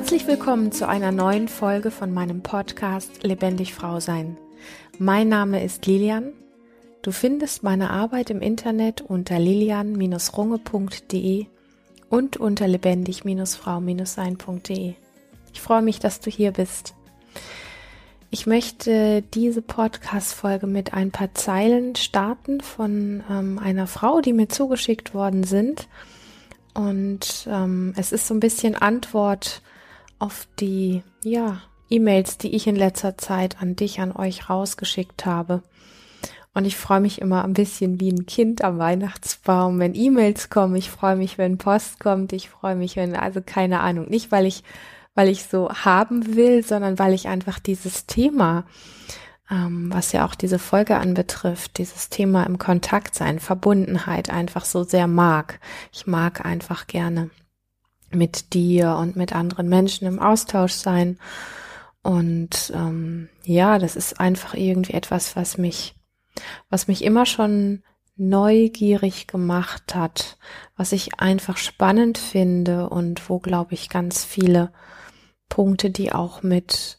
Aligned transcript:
Herzlich 0.00 0.26
willkommen 0.26 0.72
zu 0.72 0.88
einer 0.88 1.12
neuen 1.12 1.46
Folge 1.46 1.90
von 1.90 2.10
meinem 2.10 2.40
Podcast 2.40 3.22
Lebendig 3.22 3.74
Frau 3.74 4.00
Sein. 4.00 4.38
Mein 4.98 5.28
Name 5.28 5.62
ist 5.62 5.84
Lilian. 5.84 6.32
Du 7.02 7.12
findest 7.12 7.62
meine 7.62 7.90
Arbeit 7.90 8.30
im 8.30 8.40
Internet 8.40 9.02
unter 9.02 9.38
lilian-runge.de 9.38 11.44
und 12.08 12.38
unter 12.38 12.66
lebendig-frau-sein.de. 12.66 14.94
Ich 15.52 15.60
freue 15.60 15.82
mich, 15.82 15.98
dass 15.98 16.20
du 16.20 16.30
hier 16.30 16.52
bist. 16.52 16.94
Ich 18.30 18.46
möchte 18.46 19.22
diese 19.34 19.60
Podcast-Folge 19.60 20.66
mit 20.66 20.94
ein 20.94 21.10
paar 21.10 21.34
Zeilen 21.34 21.94
starten 21.94 22.62
von 22.62 23.22
ähm, 23.30 23.58
einer 23.58 23.86
Frau, 23.86 24.22
die 24.22 24.32
mir 24.32 24.48
zugeschickt 24.48 25.12
worden 25.12 25.44
sind. 25.44 25.88
Und 26.72 27.46
ähm, 27.50 27.92
es 27.98 28.12
ist 28.12 28.26
so 28.26 28.32
ein 28.32 28.40
bisschen 28.40 28.76
Antwort 28.76 29.60
auf 30.20 30.46
die, 30.60 31.02
ja, 31.24 31.60
E-Mails, 31.88 32.38
die 32.38 32.54
ich 32.54 32.68
in 32.68 32.76
letzter 32.76 33.18
Zeit 33.18 33.60
an 33.60 33.74
dich, 33.74 33.98
an 33.98 34.12
euch 34.12 34.48
rausgeschickt 34.48 35.26
habe. 35.26 35.62
Und 36.54 36.64
ich 36.64 36.76
freue 36.76 37.00
mich 37.00 37.20
immer 37.20 37.42
ein 37.44 37.52
bisschen 37.52 37.98
wie 37.98 38.12
ein 38.12 38.26
Kind 38.26 38.62
am 38.62 38.78
Weihnachtsbaum, 38.78 39.80
wenn 39.80 39.96
E-Mails 39.96 40.50
kommen. 40.50 40.76
Ich 40.76 40.90
freue 40.90 41.16
mich, 41.16 41.36
wenn 41.36 41.58
Post 41.58 41.98
kommt. 41.98 42.32
Ich 42.32 42.48
freue 42.48 42.76
mich, 42.76 42.94
wenn, 42.94 43.16
also 43.16 43.40
keine 43.44 43.80
Ahnung, 43.80 44.08
nicht 44.08 44.30
weil 44.30 44.46
ich 44.46 44.62
weil 45.14 45.28
ich 45.28 45.44
so 45.44 45.68
haben 45.70 46.36
will, 46.36 46.64
sondern 46.64 46.98
weil 46.98 47.12
ich 47.12 47.28
einfach 47.28 47.58
dieses 47.58 48.06
Thema, 48.06 48.64
ähm, 49.50 49.90
was 49.92 50.12
ja 50.12 50.24
auch 50.24 50.34
diese 50.34 50.58
Folge 50.58 50.96
anbetrifft, 50.96 51.78
dieses 51.78 52.08
Thema 52.08 52.44
im 52.44 52.58
Kontakt 52.58 53.14
sein, 53.14 53.40
Verbundenheit 53.40 54.30
einfach 54.30 54.64
so 54.64 54.84
sehr 54.84 55.06
mag. 55.06 55.60
Ich 55.92 56.06
mag 56.06 56.44
einfach 56.44 56.86
gerne 56.86 57.30
mit 58.10 58.54
dir 58.54 58.96
und 58.96 59.16
mit 59.16 59.34
anderen 59.34 59.68
Menschen 59.68 60.06
im 60.06 60.18
Austausch 60.18 60.72
sein. 60.72 61.18
Und 62.02 62.72
ähm, 62.74 63.28
ja, 63.44 63.78
das 63.78 63.96
ist 63.96 64.20
einfach 64.20 64.54
irgendwie 64.54 64.94
etwas, 64.94 65.36
was 65.36 65.58
mich, 65.58 65.94
was 66.68 66.88
mich 66.88 67.04
immer 67.04 67.26
schon 67.26 67.82
neugierig 68.16 69.26
gemacht 69.26 69.94
hat, 69.94 70.36
was 70.76 70.92
ich 70.92 71.20
einfach 71.20 71.56
spannend 71.56 72.18
finde 72.18 72.88
und 72.90 73.28
wo, 73.30 73.38
glaube 73.38 73.74
ich, 73.74 73.88
ganz 73.88 74.24
viele 74.24 74.72
Punkte, 75.48 75.90
die 75.90 76.12
auch 76.12 76.42
mit 76.42 76.98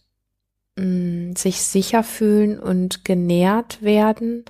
mh, 0.77 0.85
mm, 0.85 1.35
sich 1.35 1.61
sicher 1.61 2.03
fühlen 2.03 2.59
und 2.59 3.05
genährt 3.05 3.81
werden, 3.81 4.45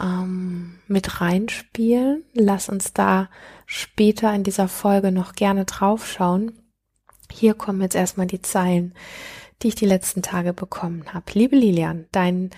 ähm, 0.00 0.78
mit 0.86 1.20
reinspielen. 1.20 2.24
Lass 2.34 2.68
uns 2.68 2.92
da 2.92 3.28
später 3.66 4.32
in 4.32 4.44
dieser 4.44 4.68
Folge 4.68 5.12
noch 5.12 5.34
gerne 5.34 5.64
draufschauen. 5.64 6.52
Hier 7.30 7.54
kommen 7.54 7.82
jetzt 7.82 7.96
erstmal 7.96 8.26
die 8.26 8.42
Zeilen, 8.42 8.94
die 9.62 9.68
ich 9.68 9.74
die 9.74 9.86
letzten 9.86 10.22
Tage 10.22 10.52
bekommen 10.52 11.12
habe. 11.12 11.26
Liebe 11.34 11.56
Lilian, 11.56 12.06
dein 12.12 12.50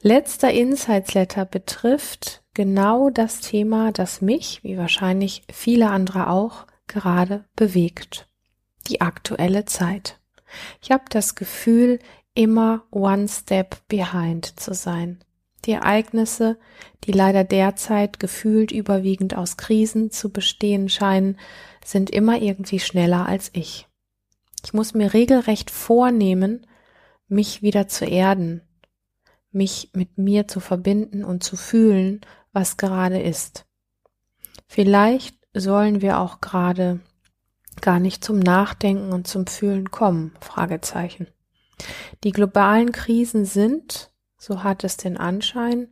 letzter 0.00 0.50
Insights-Letter 0.50 1.44
betrifft 1.44 2.42
genau 2.54 3.10
das 3.10 3.40
Thema, 3.40 3.92
das 3.92 4.20
mich, 4.20 4.64
wie 4.64 4.78
wahrscheinlich 4.78 5.42
viele 5.52 5.90
andere 5.90 6.30
auch, 6.30 6.66
gerade 6.86 7.44
bewegt 7.54 8.26
die 8.88 9.00
aktuelle 9.00 9.66
Zeit. 9.66 10.18
Ich 10.82 10.90
habe 10.90 11.04
das 11.10 11.34
Gefühl, 11.36 12.00
immer 12.34 12.84
one 12.90 13.28
step 13.28 13.86
behind 13.88 14.58
zu 14.58 14.74
sein. 14.74 15.22
Die 15.64 15.72
Ereignisse, 15.72 16.58
die 17.04 17.12
leider 17.12 17.44
derzeit 17.44 18.18
gefühlt 18.18 18.72
überwiegend 18.72 19.36
aus 19.36 19.56
Krisen 19.56 20.10
zu 20.10 20.30
bestehen 20.30 20.88
scheinen, 20.88 21.38
sind 21.84 22.10
immer 22.10 22.40
irgendwie 22.40 22.80
schneller 22.80 23.26
als 23.26 23.50
ich. 23.52 23.86
Ich 24.64 24.72
muss 24.72 24.94
mir 24.94 25.12
regelrecht 25.12 25.70
vornehmen, 25.70 26.66
mich 27.28 27.62
wieder 27.62 27.88
zu 27.88 28.04
erden, 28.04 28.62
mich 29.52 29.90
mit 29.94 30.18
mir 30.18 30.48
zu 30.48 30.60
verbinden 30.60 31.24
und 31.24 31.42
zu 31.42 31.56
fühlen, 31.56 32.20
was 32.52 32.76
gerade 32.76 33.20
ist. 33.20 33.66
Vielleicht 34.68 35.36
sollen 35.54 36.00
wir 36.00 36.20
auch 36.20 36.40
gerade 36.40 37.00
gar 37.80 37.98
nicht 37.98 38.24
zum 38.24 38.38
Nachdenken 38.38 39.12
und 39.12 39.26
zum 39.26 39.46
Fühlen 39.46 39.90
kommen? 39.90 40.32
Fragezeichen. 40.40 41.26
Die 42.24 42.32
globalen 42.32 42.92
Krisen 42.92 43.44
sind, 43.44 44.09
so 44.40 44.64
hat 44.64 44.84
es 44.84 44.96
den 44.96 45.18
Anschein, 45.18 45.88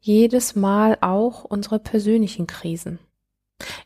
jedes 0.00 0.56
Mal 0.56 0.98
auch 1.00 1.44
unsere 1.44 1.78
persönlichen 1.78 2.48
Krisen. 2.48 2.98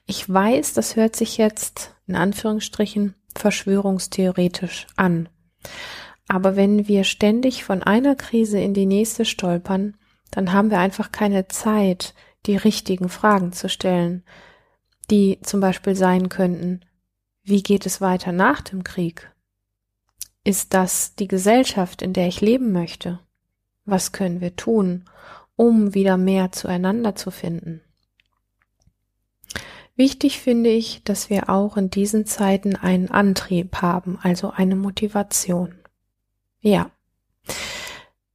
Ich 0.06 0.28
weiß, 0.32 0.72
das 0.72 0.96
hört 0.96 1.14
sich 1.14 1.36
jetzt 1.36 1.94
in 2.06 2.16
Anführungsstrichen 2.16 3.14
verschwörungstheoretisch 3.36 4.86
an. 4.96 5.28
Aber 6.28 6.56
wenn 6.56 6.88
wir 6.88 7.04
ständig 7.04 7.62
von 7.62 7.82
einer 7.82 8.16
Krise 8.16 8.58
in 8.58 8.72
die 8.72 8.86
nächste 8.86 9.26
stolpern, 9.26 9.98
dann 10.30 10.52
haben 10.52 10.70
wir 10.70 10.78
einfach 10.78 11.12
keine 11.12 11.48
Zeit, 11.48 12.14
die 12.46 12.56
richtigen 12.56 13.10
Fragen 13.10 13.52
zu 13.52 13.68
stellen, 13.68 14.24
die 15.10 15.40
zum 15.42 15.60
Beispiel 15.60 15.94
sein 15.94 16.30
könnten, 16.30 16.80
wie 17.42 17.62
geht 17.62 17.84
es 17.84 18.00
weiter 18.00 18.32
nach 18.32 18.62
dem 18.62 18.82
Krieg? 18.82 19.30
Ist 20.42 20.72
das 20.72 21.14
die 21.16 21.28
Gesellschaft, 21.28 22.00
in 22.00 22.14
der 22.14 22.28
ich 22.28 22.40
leben 22.40 22.72
möchte? 22.72 23.20
Was 23.86 24.12
können 24.12 24.40
wir 24.40 24.56
tun, 24.56 25.04
um 25.56 25.94
wieder 25.94 26.16
mehr 26.16 26.52
zueinander 26.52 27.14
zu 27.14 27.30
finden? 27.30 27.80
Wichtig 29.94 30.40
finde 30.40 30.68
ich, 30.68 31.02
dass 31.04 31.30
wir 31.30 31.48
auch 31.48 31.78
in 31.78 31.88
diesen 31.88 32.26
Zeiten 32.26 32.76
einen 32.76 33.10
Antrieb 33.10 33.80
haben, 33.80 34.18
also 34.22 34.50
eine 34.50 34.76
Motivation. 34.76 35.74
Ja. 36.60 36.90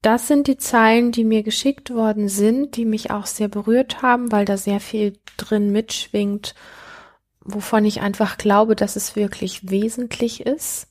Das 0.02 0.28
sind 0.28 0.48
die 0.48 0.58
Zeilen, 0.58 1.12
die 1.12 1.24
mir 1.24 1.44
geschickt 1.44 1.94
worden 1.94 2.28
sind, 2.28 2.76
die 2.76 2.86
mich 2.86 3.12
auch 3.12 3.28
sehr 3.28 3.50
berührt 3.50 4.02
haben, 4.02 4.32
weil 4.32 4.46
da 4.46 4.58
sehr 4.58 4.80
viel 4.80 5.20
drin 5.38 5.72
mitschwingt 5.72 6.56
wovon 7.44 7.86
ich 7.86 8.02
einfach 8.02 8.38
glaube, 8.38 8.76
dass 8.76 8.96
es 8.96 9.16
wirklich 9.16 9.70
wesentlich 9.70 10.46
ist. 10.46 10.88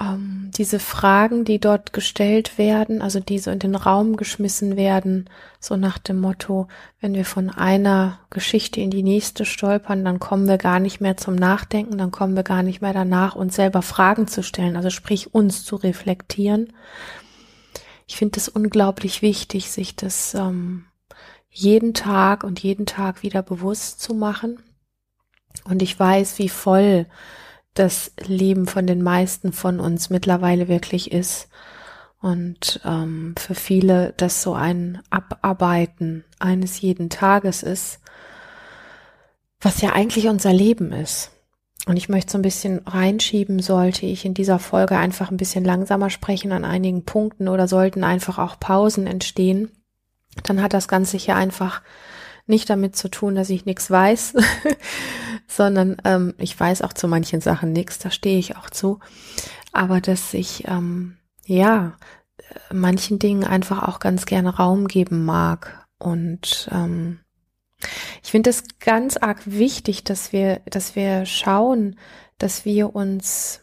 Ähm, 0.00 0.50
diese 0.56 0.78
Fragen, 0.78 1.44
die 1.44 1.58
dort 1.58 1.92
gestellt 1.92 2.56
werden, 2.56 3.02
also 3.02 3.20
die 3.20 3.38
so 3.38 3.50
in 3.50 3.58
den 3.58 3.74
Raum 3.74 4.16
geschmissen 4.16 4.76
werden, 4.76 5.28
so 5.60 5.76
nach 5.76 5.98
dem 5.98 6.20
Motto, 6.20 6.68
wenn 7.00 7.14
wir 7.14 7.24
von 7.24 7.50
einer 7.50 8.20
Geschichte 8.30 8.80
in 8.80 8.90
die 8.90 9.02
nächste 9.02 9.44
stolpern, 9.44 10.04
dann 10.04 10.20
kommen 10.20 10.46
wir 10.46 10.58
gar 10.58 10.78
nicht 10.78 11.00
mehr 11.00 11.16
zum 11.16 11.34
Nachdenken, 11.34 11.98
dann 11.98 12.12
kommen 12.12 12.36
wir 12.36 12.44
gar 12.44 12.62
nicht 12.62 12.80
mehr 12.80 12.92
danach, 12.92 13.34
uns 13.34 13.56
selber 13.56 13.82
Fragen 13.82 14.28
zu 14.28 14.42
stellen, 14.42 14.76
also 14.76 14.90
sprich 14.90 15.34
uns 15.34 15.64
zu 15.64 15.76
reflektieren. 15.76 16.72
Ich 18.06 18.16
finde 18.16 18.38
es 18.38 18.48
unglaublich 18.48 19.20
wichtig, 19.20 19.70
sich 19.70 19.96
das 19.96 20.34
ähm, 20.34 20.84
jeden 21.50 21.92
Tag 21.92 22.44
und 22.44 22.62
jeden 22.62 22.86
Tag 22.86 23.22
wieder 23.22 23.42
bewusst 23.42 24.00
zu 24.00 24.14
machen 24.14 24.58
und 25.64 25.82
ich 25.82 25.98
weiß, 25.98 26.38
wie 26.38 26.48
voll 26.48 27.06
das 27.78 28.12
Leben 28.26 28.66
von 28.66 28.86
den 28.86 29.02
meisten 29.02 29.52
von 29.52 29.80
uns 29.80 30.10
mittlerweile 30.10 30.68
wirklich 30.68 31.12
ist. 31.12 31.48
Und 32.20 32.80
ähm, 32.84 33.34
für 33.38 33.54
viele 33.54 34.12
das 34.16 34.42
so 34.42 34.54
ein 34.54 35.00
Abarbeiten 35.10 36.24
eines 36.38 36.80
jeden 36.80 37.10
Tages 37.10 37.62
ist, 37.62 38.00
was 39.60 39.80
ja 39.80 39.92
eigentlich 39.92 40.28
unser 40.28 40.52
Leben 40.52 40.92
ist. 40.92 41.30
Und 41.86 41.96
ich 41.96 42.08
möchte 42.08 42.32
so 42.32 42.38
ein 42.38 42.42
bisschen 42.42 42.80
reinschieben, 42.86 43.60
sollte 43.60 44.04
ich 44.04 44.24
in 44.24 44.34
dieser 44.34 44.58
Folge 44.58 44.98
einfach 44.98 45.30
ein 45.30 45.36
bisschen 45.36 45.64
langsamer 45.64 46.10
sprechen 46.10 46.52
an 46.52 46.64
einigen 46.64 47.04
Punkten 47.04 47.48
oder 47.48 47.66
sollten 47.66 48.04
einfach 48.04 48.38
auch 48.38 48.60
Pausen 48.60 49.06
entstehen, 49.06 49.70
dann 50.42 50.62
hat 50.62 50.74
das 50.74 50.88
Ganze 50.88 51.16
hier 51.16 51.36
einfach 51.36 51.82
nicht 52.46 52.68
damit 52.70 52.96
zu 52.96 53.08
tun, 53.08 53.34
dass 53.34 53.50
ich 53.50 53.64
nichts 53.66 53.90
weiß, 53.90 54.34
sondern 55.48 55.96
ähm, 56.04 56.34
ich 56.38 56.58
weiß 56.58 56.82
auch 56.82 56.92
zu 56.92 57.08
manchen 57.08 57.40
Sachen 57.40 57.72
nichts, 57.72 57.98
da 57.98 58.10
stehe 58.10 58.38
ich 58.38 58.56
auch 58.56 58.70
zu. 58.70 59.00
Aber 59.72 60.00
dass 60.00 60.34
ich 60.34 60.68
ähm, 60.68 61.16
ja 61.44 61.96
manchen 62.72 63.18
Dingen 63.18 63.44
einfach 63.44 63.82
auch 63.82 63.98
ganz 63.98 64.26
gerne 64.26 64.56
Raum 64.56 64.86
geben 64.86 65.24
mag. 65.24 65.86
Und 65.98 66.68
ähm, 66.70 67.20
ich 68.22 68.30
finde 68.30 68.50
es 68.50 68.64
ganz 68.78 69.16
arg 69.16 69.40
wichtig, 69.46 70.04
dass 70.04 70.32
wir, 70.32 70.60
dass 70.66 70.94
wir 70.94 71.26
schauen, 71.26 71.98
dass 72.38 72.64
wir 72.64 72.94
uns 72.94 73.62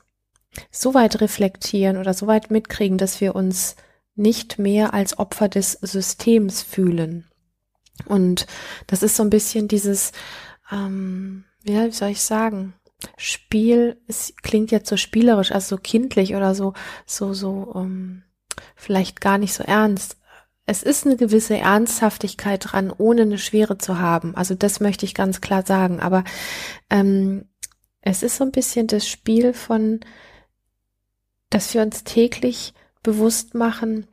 so 0.71 0.93
weit 0.93 1.21
reflektieren 1.21 1.97
oder 1.97 2.13
so 2.13 2.27
weit 2.27 2.51
mitkriegen, 2.51 2.97
dass 2.97 3.21
wir 3.21 3.35
uns 3.35 3.75
nicht 4.15 4.57
mehr 4.59 4.93
als 4.93 5.19
Opfer 5.19 5.49
des 5.49 5.73
Systems 5.73 6.61
fühlen. 6.61 7.29
Und 8.05 8.47
das 8.87 9.03
ist 9.03 9.15
so 9.15 9.23
ein 9.23 9.29
bisschen 9.29 9.67
dieses, 9.67 10.11
ähm, 10.71 11.45
ja, 11.65 11.85
wie 11.85 11.91
soll 11.91 12.09
ich 12.09 12.21
sagen? 12.21 12.73
Spiel, 13.17 14.01
es 14.07 14.33
klingt 14.41 14.71
jetzt 14.71 14.89
so 14.89 14.97
spielerisch, 14.97 15.51
also 15.51 15.75
so 15.75 15.81
kindlich 15.81 16.35
oder 16.35 16.55
so, 16.55 16.73
so, 17.05 17.33
so, 17.33 17.49
um, 17.49 18.23
vielleicht 18.75 19.21
gar 19.21 19.37
nicht 19.37 19.53
so 19.53 19.63
ernst. 19.63 20.17
Es 20.65 20.81
ist 20.81 21.05
eine 21.05 21.17
gewisse 21.17 21.57
Ernsthaftigkeit 21.57 22.71
dran, 22.71 22.91
ohne 22.97 23.23
eine 23.23 23.37
Schwere 23.37 23.77
zu 23.77 23.99
haben. 23.99 24.35
Also 24.35 24.55
das 24.55 24.79
möchte 24.79 25.05
ich 25.05 25.13
ganz 25.13 25.41
klar 25.41 25.63
sagen. 25.65 25.99
Aber 25.99 26.23
ähm, 26.89 27.45
es 28.01 28.23
ist 28.23 28.37
so 28.37 28.43
ein 28.43 28.51
bisschen 28.51 28.87
das 28.87 29.07
Spiel 29.07 29.53
von 29.53 29.99
dass 31.55 31.73
wir 31.73 31.81
uns 31.81 32.03
täglich 32.03 32.73
bewusst 33.01 33.53
machen, 33.53 34.07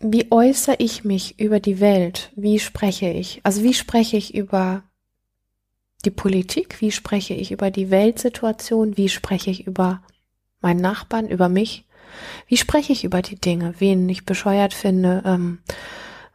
wie 0.00 0.30
äußere 0.30 0.76
ich 0.78 1.04
mich 1.04 1.38
über 1.38 1.60
die 1.60 1.78
Welt? 1.80 2.32
Wie 2.36 2.58
spreche 2.58 3.10
ich? 3.10 3.40
Also 3.42 3.62
wie 3.62 3.74
spreche 3.74 4.16
ich 4.16 4.34
über 4.34 4.82
die 6.04 6.10
Politik? 6.10 6.80
Wie 6.80 6.90
spreche 6.90 7.34
ich 7.34 7.50
über 7.50 7.70
die 7.70 7.90
Weltsituation? 7.90 8.96
Wie 8.96 9.08
spreche 9.08 9.50
ich 9.50 9.66
über 9.66 10.02
meinen 10.60 10.80
Nachbarn, 10.80 11.28
über 11.28 11.48
mich? 11.48 11.84
Wie 12.46 12.56
spreche 12.56 12.92
ich 12.92 13.04
über 13.04 13.22
die 13.22 13.36
Dinge? 13.36 13.74
Wen 13.78 14.08
ich 14.08 14.24
bescheuert 14.26 14.74
finde, 14.74 15.22
ähm, 15.24 15.58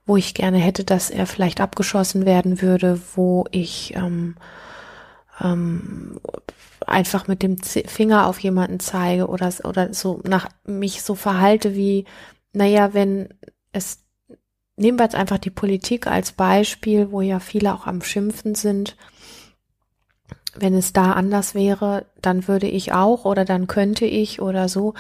wo 0.06 0.18
ich 0.18 0.34
gerne 0.34 0.58
hätte, 0.58 0.84
dass 0.84 1.10
er 1.10 1.26
vielleicht 1.26 1.62
abgeschossen 1.62 2.26
werden 2.26 2.62
würde, 2.62 3.00
wo 3.16 3.46
ich 3.52 3.96
ähm, 3.96 4.36
ähm, 5.40 6.20
einfach 6.86 7.28
mit 7.28 7.44
dem 7.44 7.58
Finger 7.58 8.28
auf 8.28 8.40
jemanden 8.40 8.80
zeige 8.80 9.28
oder, 9.28 9.54
oder 9.64 9.94
so 9.94 10.22
nach 10.24 10.50
mich 10.66 11.04
so 11.04 11.16
verhalte 11.16 11.76
wie, 11.76 12.06
naja, 12.54 12.94
wenn 12.94 13.30
es, 13.72 14.04
nehmen 14.76 14.98
wir 14.98 15.04
jetzt 15.06 15.16
einfach 15.16 15.38
die 15.38 15.52
Politik 15.52 16.08
als 16.08 16.32
Beispiel, 16.32 17.12
wo 17.12 17.22
ja 17.22 17.40
viele 17.40 17.74
auch 17.74 17.86
am 17.86 18.02
Schimpfen 18.02 18.56
sind. 18.56 18.96
Wenn 20.56 20.74
es 20.74 20.94
da 20.94 21.14
anders 21.14 21.54
wäre, 21.54 22.06
dann 22.22 22.48
würde 22.48 22.68
ich 22.68 22.92
auch 22.94 23.26
oder 23.26 23.46
dann 23.46 23.68
könnte 23.68 24.06
ich 24.06 24.42
oder 24.42 24.68
so. 24.68 24.94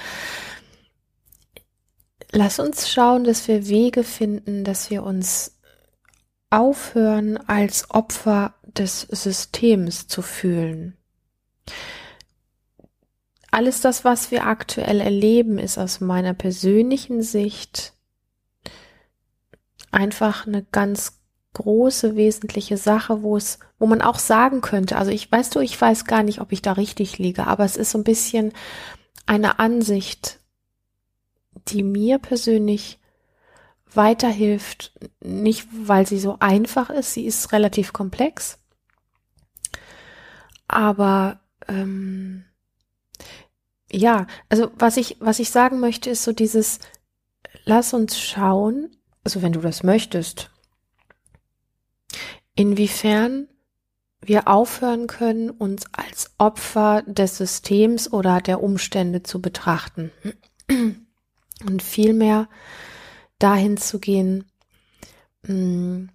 Lass 2.32 2.60
uns 2.60 2.90
schauen, 2.90 3.24
dass 3.24 3.48
wir 3.48 3.68
Wege 3.68 4.04
finden, 4.04 4.64
dass 4.64 4.90
wir 4.92 5.04
uns 5.04 5.60
aufhören, 6.52 7.38
als 7.38 7.90
Opfer 7.92 8.54
des 8.64 9.02
Systems 9.02 10.08
zu 10.08 10.22
fühlen. 10.22 10.96
Alles 13.52 13.82
das, 13.82 14.06
was 14.06 14.30
wir 14.30 14.46
aktuell 14.46 15.02
erleben, 15.02 15.58
ist 15.58 15.78
aus 15.78 16.02
meiner 16.02 16.34
persönlichen 16.34 17.24
Sicht 17.24 17.94
einfach 19.92 20.46
eine 20.46 20.64
ganz 20.64 21.19
große, 21.54 22.16
wesentliche 22.16 22.78
Sache, 22.78 23.24
wo 23.24 23.36
es, 23.36 23.60
wo 23.80 23.88
man 23.88 24.02
auch 24.02 24.20
sagen 24.20 24.62
könnte, 24.62 24.98
also 24.98 25.12
ich 25.12 25.32
weißt 25.32 25.56
du, 25.56 25.60
ich 25.60 25.80
weiß 25.80 26.06
gar 26.06 26.24
nicht, 26.24 26.42
ob 26.42 26.52
ich 26.52 26.62
da 26.62 26.74
richtig 26.74 27.18
liege, 27.18 27.48
aber 27.48 27.66
es 27.66 27.78
ist 27.78 27.92
so 27.92 27.98
ein 27.98 28.04
bisschen 28.04 28.54
eine 29.26 29.60
Ansicht, 29.60 30.40
die 31.68 31.84
mir 31.84 32.20
persönlich 32.20 33.00
weiterhilft, 33.92 34.94
nicht 35.20 35.68
weil 35.72 36.06
sie 36.06 36.20
so 36.20 36.38
einfach 36.40 36.90
ist, 36.90 37.14
sie 37.14 37.26
ist 37.26 37.52
relativ 37.52 37.94
komplex, 37.94 38.60
aber 40.68 41.40
ähm, 41.68 42.46
ja, 43.92 44.28
also 44.50 44.72
was 44.78 44.98
ich, 44.98 45.18
was 45.20 45.40
ich 45.40 45.50
sagen 45.50 45.80
möchte, 45.80 46.12
ist 46.12 46.24
so 46.24 46.32
dieses, 46.32 46.80
lass 47.66 47.94
uns 47.94 48.20
schauen, 48.20 48.96
also 49.24 49.42
wenn 49.42 49.52
du 49.52 49.62
das 49.62 49.84
möchtest, 49.84 50.52
inwiefern 52.60 53.48
wir 54.22 54.50
aufhören 54.50 55.08
können, 55.08 55.50
uns 55.50 55.86
als 55.94 56.32
Opfer 56.38 57.04
des 57.08 57.38
Systems 57.38 58.12
oder 58.12 58.42
der 58.42 58.62
Umstände 58.62 59.24
zu 59.24 59.42
betrachten. 59.42 60.12
Und 60.68 61.82
vielmehr 61.82 62.50
dahin 63.38 63.78
zu 63.78 64.00
gehen, 64.00 64.44
mm, 65.44 66.08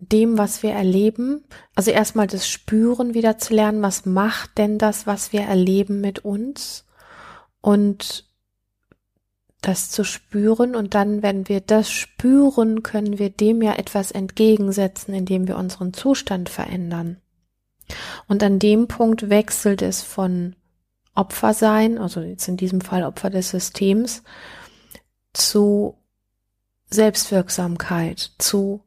dem, 0.00 0.38
was 0.38 0.64
wir 0.64 0.72
erleben, 0.72 1.44
also 1.76 1.92
erstmal 1.92 2.26
das 2.26 2.48
Spüren 2.48 3.14
wieder 3.14 3.38
zu 3.38 3.54
lernen, 3.54 3.80
was 3.80 4.04
macht 4.04 4.58
denn 4.58 4.78
das, 4.78 5.06
was 5.06 5.32
wir 5.32 5.42
erleben 5.42 6.00
mit 6.00 6.24
uns? 6.24 6.84
Und 7.60 8.24
das 9.62 9.90
zu 9.90 10.04
spüren 10.04 10.74
und 10.74 10.94
dann, 10.94 11.22
wenn 11.22 11.48
wir 11.48 11.60
das 11.60 11.90
spüren, 11.90 12.82
können 12.82 13.18
wir 13.18 13.30
dem 13.30 13.62
ja 13.62 13.74
etwas 13.74 14.10
entgegensetzen, 14.10 15.14
indem 15.14 15.48
wir 15.48 15.56
unseren 15.56 15.94
Zustand 15.94 16.48
verändern. 16.48 17.18
Und 18.26 18.42
an 18.42 18.58
dem 18.58 18.88
Punkt 18.88 19.30
wechselt 19.30 19.80
es 19.80 20.02
von 20.02 20.56
Opfer 21.14 21.54
sein, 21.54 21.98
also 21.98 22.20
jetzt 22.20 22.48
in 22.48 22.56
diesem 22.56 22.80
Fall 22.80 23.04
Opfer 23.04 23.30
des 23.30 23.50
Systems, 23.50 24.22
zu 25.32 25.96
Selbstwirksamkeit, 26.90 28.32
zu 28.38 28.82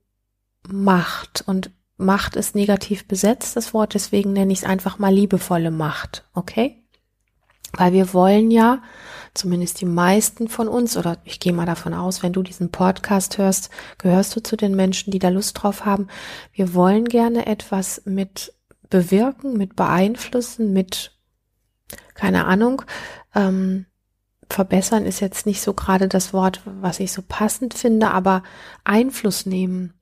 Macht. 0.67 1.43
Und 1.47 1.71
Macht 1.97 2.35
ist 2.35 2.55
negativ 2.55 3.07
besetzt, 3.07 3.55
das 3.55 3.73
Wort, 3.73 3.93
deswegen 3.93 4.33
nenne 4.33 4.51
ich 4.51 4.59
es 4.59 4.65
einfach 4.65 4.99
mal 4.99 5.13
liebevolle 5.13 5.71
Macht, 5.71 6.25
okay? 6.33 6.84
Weil 7.77 7.93
wir 7.93 8.13
wollen 8.13 8.51
ja, 8.51 8.81
zumindest 9.33 9.81
die 9.81 9.85
meisten 9.85 10.47
von 10.47 10.67
uns, 10.67 10.97
oder 10.97 11.17
ich 11.23 11.39
gehe 11.39 11.53
mal 11.53 11.65
davon 11.65 11.93
aus, 11.93 12.23
wenn 12.23 12.33
du 12.33 12.41
diesen 12.41 12.71
Podcast 12.71 13.37
hörst, 13.37 13.69
gehörst 13.97 14.35
du 14.35 14.41
zu 14.41 14.55
den 14.55 14.75
Menschen, 14.75 15.11
die 15.11 15.19
da 15.19 15.29
Lust 15.29 15.61
drauf 15.61 15.85
haben. 15.85 16.07
Wir 16.53 16.73
wollen 16.73 17.05
gerne 17.05 17.45
etwas 17.45 18.01
mit 18.05 18.53
bewirken, 18.89 19.57
mit 19.57 19.75
beeinflussen, 19.75 20.71
mit, 20.71 21.11
keine 22.13 22.45
Ahnung, 22.45 22.83
ähm, 23.33 23.85
verbessern 24.49 25.05
ist 25.05 25.19
jetzt 25.19 25.45
nicht 25.45 25.61
so 25.61 25.73
gerade 25.73 26.07
das 26.07 26.31
Wort, 26.31 26.61
was 26.65 26.99
ich 26.99 27.11
so 27.11 27.21
passend 27.27 27.73
finde, 27.73 28.11
aber 28.11 28.43
Einfluss 28.83 29.45
nehmen. 29.45 29.93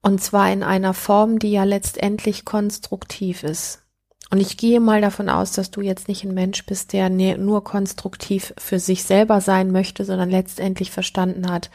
Und 0.00 0.22
zwar 0.22 0.52
in 0.52 0.62
einer 0.62 0.94
Form, 0.94 1.38
die 1.38 1.52
ja 1.52 1.64
letztendlich 1.64 2.44
konstruktiv 2.44 3.42
ist. 3.42 3.83
Und 4.30 4.40
ich 4.40 4.56
gehe 4.56 4.80
mal 4.80 5.00
davon 5.00 5.28
aus, 5.28 5.52
dass 5.52 5.70
du 5.70 5.80
jetzt 5.80 6.08
nicht 6.08 6.24
ein 6.24 6.34
Mensch 6.34 6.64
bist, 6.64 6.92
der 6.92 7.08
nur 7.10 7.62
konstruktiv 7.62 8.54
für 8.58 8.78
sich 8.78 9.04
selber 9.04 9.40
sein 9.40 9.70
möchte, 9.70 10.04
sondern 10.04 10.30
letztendlich 10.30 10.90
verstanden 10.90 11.50
hat, 11.50 11.70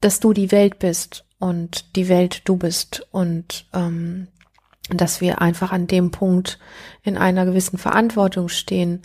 dass 0.00 0.20
du 0.20 0.32
die 0.32 0.52
Welt 0.52 0.78
bist 0.78 1.24
und 1.38 1.96
die 1.96 2.08
Welt 2.08 2.42
du 2.44 2.56
bist 2.56 3.06
und 3.10 3.66
ähm, 3.72 4.28
dass 4.90 5.20
wir 5.20 5.40
einfach 5.40 5.72
an 5.72 5.86
dem 5.86 6.10
Punkt 6.10 6.58
in 7.02 7.16
einer 7.16 7.46
gewissen 7.46 7.78
Verantwortung 7.78 8.48
stehen, 8.48 9.02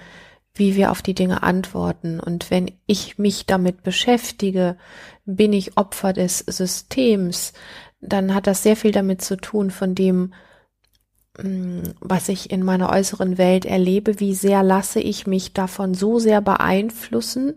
wie 0.53 0.75
wir 0.75 0.91
auf 0.91 1.01
die 1.01 1.13
Dinge 1.13 1.43
antworten. 1.43 2.19
Und 2.19 2.49
wenn 2.51 2.71
ich 2.87 3.17
mich 3.17 3.45
damit 3.45 3.83
beschäftige, 3.83 4.77
bin 5.25 5.53
ich 5.53 5.77
Opfer 5.77 6.13
des 6.13 6.39
Systems, 6.39 7.53
dann 8.01 8.33
hat 8.33 8.47
das 8.47 8.63
sehr 8.63 8.75
viel 8.75 8.91
damit 8.91 9.21
zu 9.21 9.37
tun, 9.37 9.71
von 9.71 9.95
dem, 9.95 10.33
was 11.99 12.29
ich 12.29 12.51
in 12.51 12.63
meiner 12.63 12.89
äußeren 12.89 13.37
Welt 13.37 13.65
erlebe, 13.65 14.19
wie 14.19 14.33
sehr 14.33 14.63
lasse 14.63 14.99
ich 14.99 15.27
mich 15.27 15.53
davon 15.53 15.93
so 15.93 16.19
sehr 16.19 16.41
beeinflussen, 16.41 17.55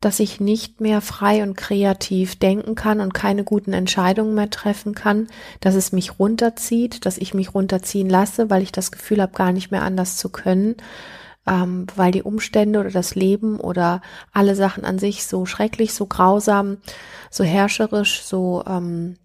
dass 0.00 0.20
ich 0.20 0.40
nicht 0.40 0.80
mehr 0.80 1.00
frei 1.00 1.42
und 1.42 1.56
kreativ 1.56 2.38
denken 2.38 2.74
kann 2.74 3.00
und 3.00 3.14
keine 3.14 3.44
guten 3.44 3.72
Entscheidungen 3.72 4.34
mehr 4.34 4.48
treffen 4.48 4.94
kann, 4.94 5.26
dass 5.60 5.74
es 5.74 5.92
mich 5.92 6.18
runterzieht, 6.18 7.04
dass 7.04 7.18
ich 7.18 7.34
mich 7.34 7.54
runterziehen 7.54 8.08
lasse, 8.08 8.48
weil 8.48 8.62
ich 8.62 8.72
das 8.72 8.92
Gefühl 8.92 9.20
habe, 9.20 9.32
gar 9.32 9.52
nicht 9.52 9.70
mehr 9.72 9.82
anders 9.82 10.16
zu 10.16 10.28
können, 10.30 10.76
ähm, 11.48 11.86
weil 11.96 12.12
die 12.12 12.22
Umstände 12.22 12.78
oder 12.78 12.90
das 12.90 13.16
Leben 13.16 13.58
oder 13.58 14.00
alle 14.32 14.54
Sachen 14.54 14.84
an 14.84 15.00
sich 15.00 15.26
so 15.26 15.46
schrecklich, 15.46 15.92
so 15.92 16.06
grausam, 16.06 16.78
so 17.30 17.42
herrscherisch, 17.42 18.22
so 18.22 18.62
ähm, 18.66 19.16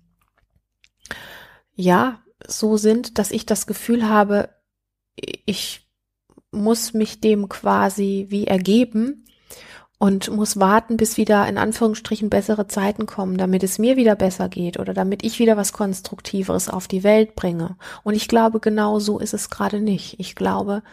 ja, 1.75 2.22
so 2.47 2.77
sind, 2.77 3.17
dass 3.17 3.31
ich 3.31 3.45
das 3.45 3.67
Gefühl 3.67 4.07
habe, 4.07 4.49
ich 5.15 5.87
muss 6.51 6.93
mich 6.93 7.19
dem 7.19 7.49
quasi 7.49 8.27
wie 8.29 8.47
ergeben 8.47 9.25
und 9.97 10.29
muss 10.31 10.59
warten, 10.59 10.97
bis 10.97 11.17
wieder 11.17 11.47
in 11.47 11.57
Anführungsstrichen 11.57 12.29
bessere 12.29 12.67
Zeiten 12.67 13.05
kommen, 13.05 13.37
damit 13.37 13.63
es 13.63 13.79
mir 13.79 13.95
wieder 13.95 14.15
besser 14.15 14.49
geht 14.49 14.77
oder 14.77 14.93
damit 14.93 15.23
ich 15.23 15.39
wieder 15.39 15.55
was 15.55 15.73
Konstruktiveres 15.73 16.69
auf 16.69 16.87
die 16.87 17.03
Welt 17.03 17.35
bringe. 17.35 17.77
Und 18.03 18.13
ich 18.13 18.27
glaube, 18.27 18.59
genau 18.59 18.99
so 18.99 19.19
ist 19.19 19.33
es 19.33 19.49
gerade 19.49 19.79
nicht. 19.79 20.19
Ich 20.19 20.35
glaube, 20.35 20.83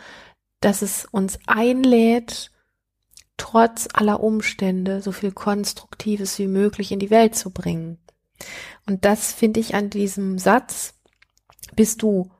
dass 0.60 0.82
es 0.82 1.06
uns 1.10 1.38
einlädt, 1.46 2.52
trotz 3.36 3.88
aller 3.92 4.22
Umstände 4.22 5.00
so 5.00 5.12
viel 5.12 5.32
Konstruktives 5.32 6.38
wie 6.38 6.46
möglich 6.46 6.92
in 6.92 7.00
die 7.00 7.10
Welt 7.10 7.34
zu 7.34 7.50
bringen. 7.50 7.98
Und 8.86 9.04
das 9.04 9.32
finde 9.32 9.60
ich 9.60 9.74
an 9.74 9.90
diesem 9.90 10.38
Satz 10.38 10.99
bist 11.76 12.02
du 12.02 12.30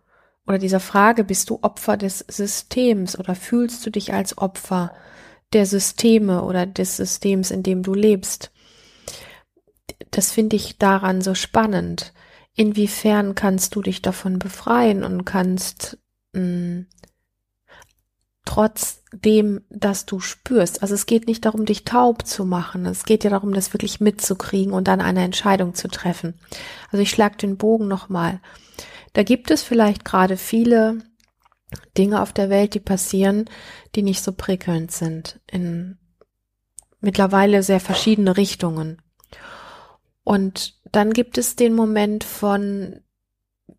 oder 0.47 0.59
dieser 0.59 0.81
Frage, 0.81 1.25
bist 1.25 1.51
du 1.51 1.61
Opfer 1.63 1.97
des 1.97 2.25
Systems 2.29 3.19
oder 3.19 3.35
fühlst 3.35 3.85
du 3.87 3.91
dich 3.91 4.13
als 4.13 4.37
Opfer 4.39 4.93
der 5.53 5.67
Systeme 5.67 6.43
oder 6.43 6.67
des 6.67 6.97
Systems, 6.97 7.51
in 7.51 7.63
dem 7.63 7.83
du 7.83 7.95
lebst? 7.95 8.51
Das 10.11 10.33
finde 10.33 10.57
ich 10.57 10.79
daran 10.79 11.21
so 11.21 11.35
spannend. 11.35 12.13
Inwiefern 12.57 13.35
kannst 13.35 13.77
du 13.77 13.83
dich 13.83 14.03
davon 14.03 14.39
befreien 14.39 15.05
und 15.05 15.25
kannst 15.25 15.99
mh, 16.33 16.41
hm, 16.41 16.87
trotzdem, 18.45 19.61
dass 19.71 20.07
du 20.07 20.19
spürst. 20.19 20.83
Also 20.83 20.95
es 20.95 21.07
geht 21.07 21.29
nicht 21.29 21.45
darum, 21.45 21.65
dich 21.65 21.85
taub 21.85 22.27
zu 22.27 22.45
machen. 22.45 22.87
Es 22.87 23.05
geht 23.05 23.23
ja 23.23 23.31
darum, 23.31 23.55
das 23.55 23.73
wirklich 23.73 24.01
mitzukriegen 24.01 24.73
und 24.73 24.89
dann 24.89 25.01
eine 25.01 25.23
Entscheidung 25.23 25.75
zu 25.75 25.87
treffen. 25.87 26.35
Also 26.91 27.03
ich 27.03 27.11
schlag 27.11 27.39
den 27.39 27.57
Bogen 27.57 27.87
nochmal. 27.87 28.41
Da 29.13 29.23
gibt 29.23 29.51
es 29.51 29.63
vielleicht 29.63 30.05
gerade 30.05 30.37
viele 30.37 30.99
Dinge 31.97 32.23
auf 32.23 32.33
der 32.33 32.51
Welt, 32.51 32.75
die 32.75 32.81
passieren, 32.81 33.49
die 33.95 34.03
nicht 34.03 34.23
so 34.23 34.33
prickelnd 34.33 34.91
sind, 34.91 35.41
in 35.47 35.99
mittlerweile 37.01 37.63
sehr 37.63 37.81
verschiedene 37.81 38.37
Richtungen. 38.37 39.01
Und 40.25 40.75
dann 40.93 41.13
gibt 41.13 41.39
es 41.39 41.57
den 41.57 41.75
Moment 41.75 42.25
von, 42.25 43.01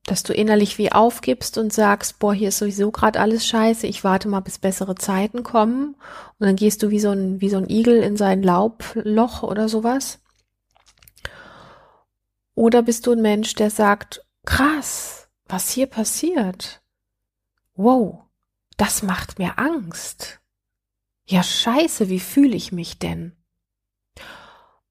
dass 0.05 0.23
du 0.23 0.33
innerlich 0.33 0.77
wie 0.77 0.91
aufgibst 0.91 1.57
und 1.57 1.71
sagst, 1.71 2.19
boah, 2.19 2.33
hier 2.33 2.49
ist 2.49 2.57
sowieso 2.57 2.91
gerade 2.91 3.19
alles 3.19 3.45
scheiße, 3.45 3.85
ich 3.87 4.03
warte 4.03 4.27
mal, 4.27 4.39
bis 4.39 4.57
bessere 4.57 4.95
Zeiten 4.95 5.43
kommen. 5.43 5.95
Und 6.39 6.47
dann 6.47 6.55
gehst 6.55 6.81
du 6.83 6.89
wie 6.89 6.99
so 6.99 7.11
ein, 7.11 7.39
wie 7.41 7.49
so 7.49 7.57
ein 7.57 7.69
Igel 7.69 7.97
in 8.01 8.17
sein 8.17 8.41
Laubloch 8.41 9.43
oder 9.43 9.69
sowas. 9.69 10.19
Oder 12.55 12.81
bist 12.81 13.07
du 13.07 13.11
ein 13.11 13.21
Mensch, 13.21 13.55
der 13.55 13.69
sagt, 13.69 14.25
krass, 14.45 15.20
was 15.51 15.69
hier 15.69 15.87
passiert? 15.87 16.81
Wow, 17.75 18.23
das 18.77 19.03
macht 19.03 19.39
mir 19.39 19.59
Angst. 19.59 20.39
Ja, 21.25 21.43
scheiße, 21.43 22.09
wie 22.09 22.19
fühle 22.19 22.55
ich 22.55 22.71
mich 22.71 22.99
denn? 22.99 23.35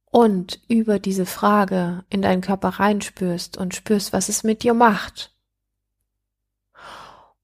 Und 0.05 0.61
über 0.69 0.99
diese 0.99 1.27
Frage 1.27 2.05
in 2.09 2.23
deinen 2.23 2.41
Körper 2.41 2.69
reinspürst 2.69 3.57
und 3.57 3.75
spürst, 3.75 4.13
was 4.13 4.29
es 4.29 4.43
mit 4.43 4.63
dir 4.63 4.75
macht. 4.75 5.35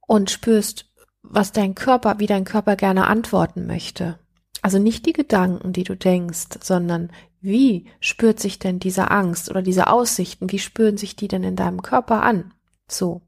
Und 0.01 0.31
spürst, 0.31 0.87
was 1.23 1.53
dein 1.53 1.75
Körper, 1.75 2.19
wie 2.19 2.27
dein 2.27 2.45
Körper 2.45 2.77
gerne 2.77 3.07
antworten 3.07 3.67
möchte. 3.67 4.19
Also 4.63 4.79
nicht 4.79 5.07
die 5.07 5.13
Gedanken, 5.13 5.73
die 5.73 5.85
du 5.85 5.97
denkst, 5.97 6.59
sondern 6.61 7.13
wie 7.41 7.87
spürt 8.01 8.41
sich 8.41 8.59
denn 8.59 8.81
diese 8.81 9.11
Angst 9.11 9.51
oder 9.51 9.63
diese 9.63 9.89
Aussichten, 9.89 10.51
wie 10.51 10.59
spüren 10.59 10.97
sich 10.97 11.15
die 11.15 11.29
denn 11.29 11.45
in 11.45 11.55
deinem 11.55 11.83
Körper 11.83 12.23
an? 12.23 12.53
So. 12.89 13.23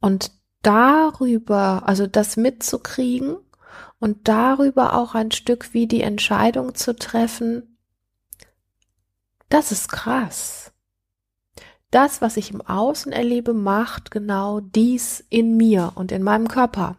Und 0.00 0.32
darüber, 0.62 1.82
also 1.86 2.06
das 2.06 2.36
mitzukriegen 2.36 3.36
und 3.98 4.28
darüber 4.28 4.94
auch 4.94 5.14
ein 5.14 5.30
Stück 5.30 5.72
wie 5.74 5.86
die 5.86 6.02
Entscheidung 6.02 6.74
zu 6.74 6.96
treffen, 6.96 7.78
das 9.48 9.70
ist 9.70 9.90
krass. 9.90 10.72
Das, 11.90 12.22
was 12.22 12.38
ich 12.38 12.50
im 12.50 12.62
Außen 12.62 13.12
erlebe, 13.12 13.52
macht 13.52 14.10
genau 14.10 14.60
dies 14.60 15.22
in 15.28 15.58
mir 15.58 15.92
und 15.94 16.10
in 16.10 16.22
meinem 16.22 16.48
Körper. 16.48 16.96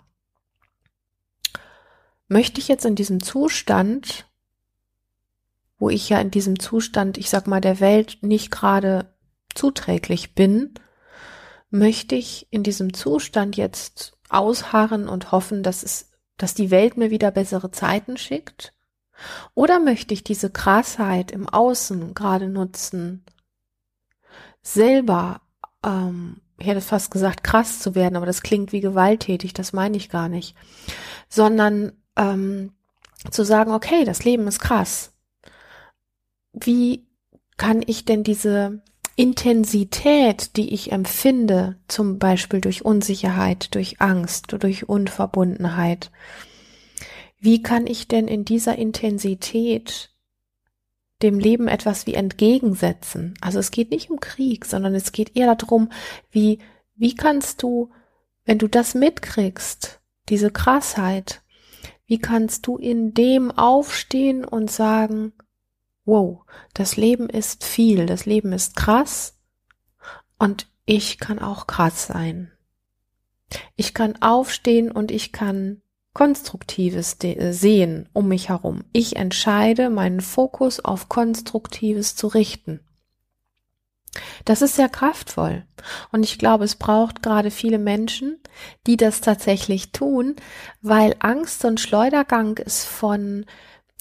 Möchte 2.27 2.61
ich 2.61 2.67
jetzt 2.67 2.85
in 2.85 2.95
diesem 2.95 3.21
Zustand, 3.21 4.27
wo 5.79 5.89
ich 5.89 6.09
ja 6.09 6.19
in 6.19 6.29
diesem 6.29 6.59
Zustand, 6.59 7.17
ich 7.17 7.29
sag 7.29 7.47
mal, 7.47 7.59
der 7.59 7.79
Welt 7.79 8.19
nicht 8.21 8.51
gerade 8.51 9.13
zuträglich 9.55 10.35
bin, 10.35 10.75
möchte 11.73 12.13
ich 12.13 12.47
in 12.51 12.61
diesem 12.61 12.93
Zustand 12.93 13.57
jetzt 13.57 14.15
ausharren 14.29 15.09
und 15.09 15.31
hoffen, 15.31 15.63
dass 15.63 15.81
es, 15.81 16.11
dass 16.37 16.53
die 16.53 16.69
Welt 16.69 16.97
mir 16.97 17.09
wieder 17.09 17.31
bessere 17.31 17.71
Zeiten 17.71 18.15
schickt? 18.15 18.73
Oder 19.55 19.79
möchte 19.79 20.13
ich 20.13 20.23
diese 20.23 20.51
Krassheit 20.51 21.31
im 21.31 21.49
Außen 21.49 22.13
gerade 22.13 22.47
nutzen, 22.47 23.25
selber, 24.61 25.41
ähm, 25.83 26.41
ich 26.59 26.67
hätte 26.67 26.81
fast 26.81 27.09
gesagt, 27.09 27.43
krass 27.43 27.79
zu 27.79 27.95
werden, 27.95 28.15
aber 28.15 28.27
das 28.27 28.43
klingt 28.43 28.71
wie 28.71 28.81
gewalttätig, 28.81 29.53
das 29.53 29.73
meine 29.73 29.97
ich 29.97 30.09
gar 30.09 30.29
nicht, 30.29 30.55
sondern 31.27 31.93
ähm, 32.15 32.73
zu 33.31 33.43
sagen, 33.43 33.71
okay, 33.71 34.05
das 34.05 34.23
Leben 34.23 34.47
ist 34.47 34.59
krass. 34.59 35.13
Wie 36.53 37.07
kann 37.57 37.83
ich 37.85 38.05
denn 38.05 38.23
diese 38.23 38.83
Intensität, 39.15 40.57
die 40.57 40.73
ich 40.73 40.91
empfinde, 40.91 41.77
zum 41.87 42.17
Beispiel 42.17 42.61
durch 42.61 42.83
Unsicherheit, 42.83 43.75
durch 43.75 44.01
Angst, 44.01 44.55
durch 44.59 44.89
Unverbundenheit, 44.89 46.11
wie 47.39 47.61
kann 47.61 47.87
ich 47.87 48.07
denn 48.07 48.27
in 48.27 48.45
dieser 48.45 48.77
Intensität 48.77 50.11
dem 51.21 51.39
Leben 51.39 51.67
etwas 51.67 52.07
wie 52.07 52.13
entgegensetzen? 52.13 53.33
Also 53.41 53.59
es 53.59 53.69
geht 53.69 53.91
nicht 53.91 54.09
um 54.09 54.19
Krieg, 54.19 54.65
sondern 54.65 54.95
es 54.95 55.11
geht 55.11 55.35
eher 55.35 55.53
darum, 55.55 55.91
wie, 56.31 56.59
wie 56.95 57.15
kannst 57.15 57.61
du, 57.61 57.91
wenn 58.45 58.57
du 58.57 58.67
das 58.67 58.95
mitkriegst, 58.95 60.01
diese 60.29 60.51
Krassheit, 60.51 61.41
wie 62.05 62.17
kannst 62.17 62.65
du 62.65 62.77
in 62.77 63.13
dem 63.13 63.51
aufstehen 63.51 64.45
und 64.45 64.71
sagen, 64.71 65.33
wow, 66.05 66.43
das 66.73 66.97
Leben 66.97 67.29
ist 67.29 67.63
viel, 67.63 68.05
das 68.05 68.25
Leben 68.25 68.53
ist 68.53 68.75
krass 68.75 69.37
und 70.37 70.67
ich 70.85 71.19
kann 71.19 71.39
auch 71.39 71.67
krass 71.67 72.07
sein. 72.07 72.51
Ich 73.75 73.93
kann 73.93 74.21
aufstehen 74.21 74.91
und 74.91 75.11
ich 75.11 75.31
kann 75.31 75.81
Konstruktives 76.13 77.17
äh, 77.23 77.51
sehen 77.51 78.09
um 78.13 78.27
mich 78.27 78.49
herum. 78.49 78.83
Ich 78.93 79.15
entscheide, 79.15 79.89
meinen 79.89 80.21
Fokus 80.21 80.79
auf 80.79 81.09
Konstruktives 81.09 82.15
zu 82.15 82.27
richten. 82.27 82.79
Das 84.45 84.61
ist 84.61 84.75
sehr 84.75 84.89
kraftvoll. 84.89 85.65
Und 86.11 86.23
ich 86.23 86.37
glaube, 86.37 86.65
es 86.65 86.75
braucht 86.75 87.23
gerade 87.23 87.49
viele 87.49 87.79
Menschen, 87.79 88.39
die 88.85 88.95
das 88.95 89.21
tatsächlich 89.21 89.91
tun, 89.91 90.35
weil 90.81 91.15
Angst 91.19 91.65
und 91.65 91.79
Schleudergang 91.79 92.57
ist 92.57 92.85
von, 92.85 93.45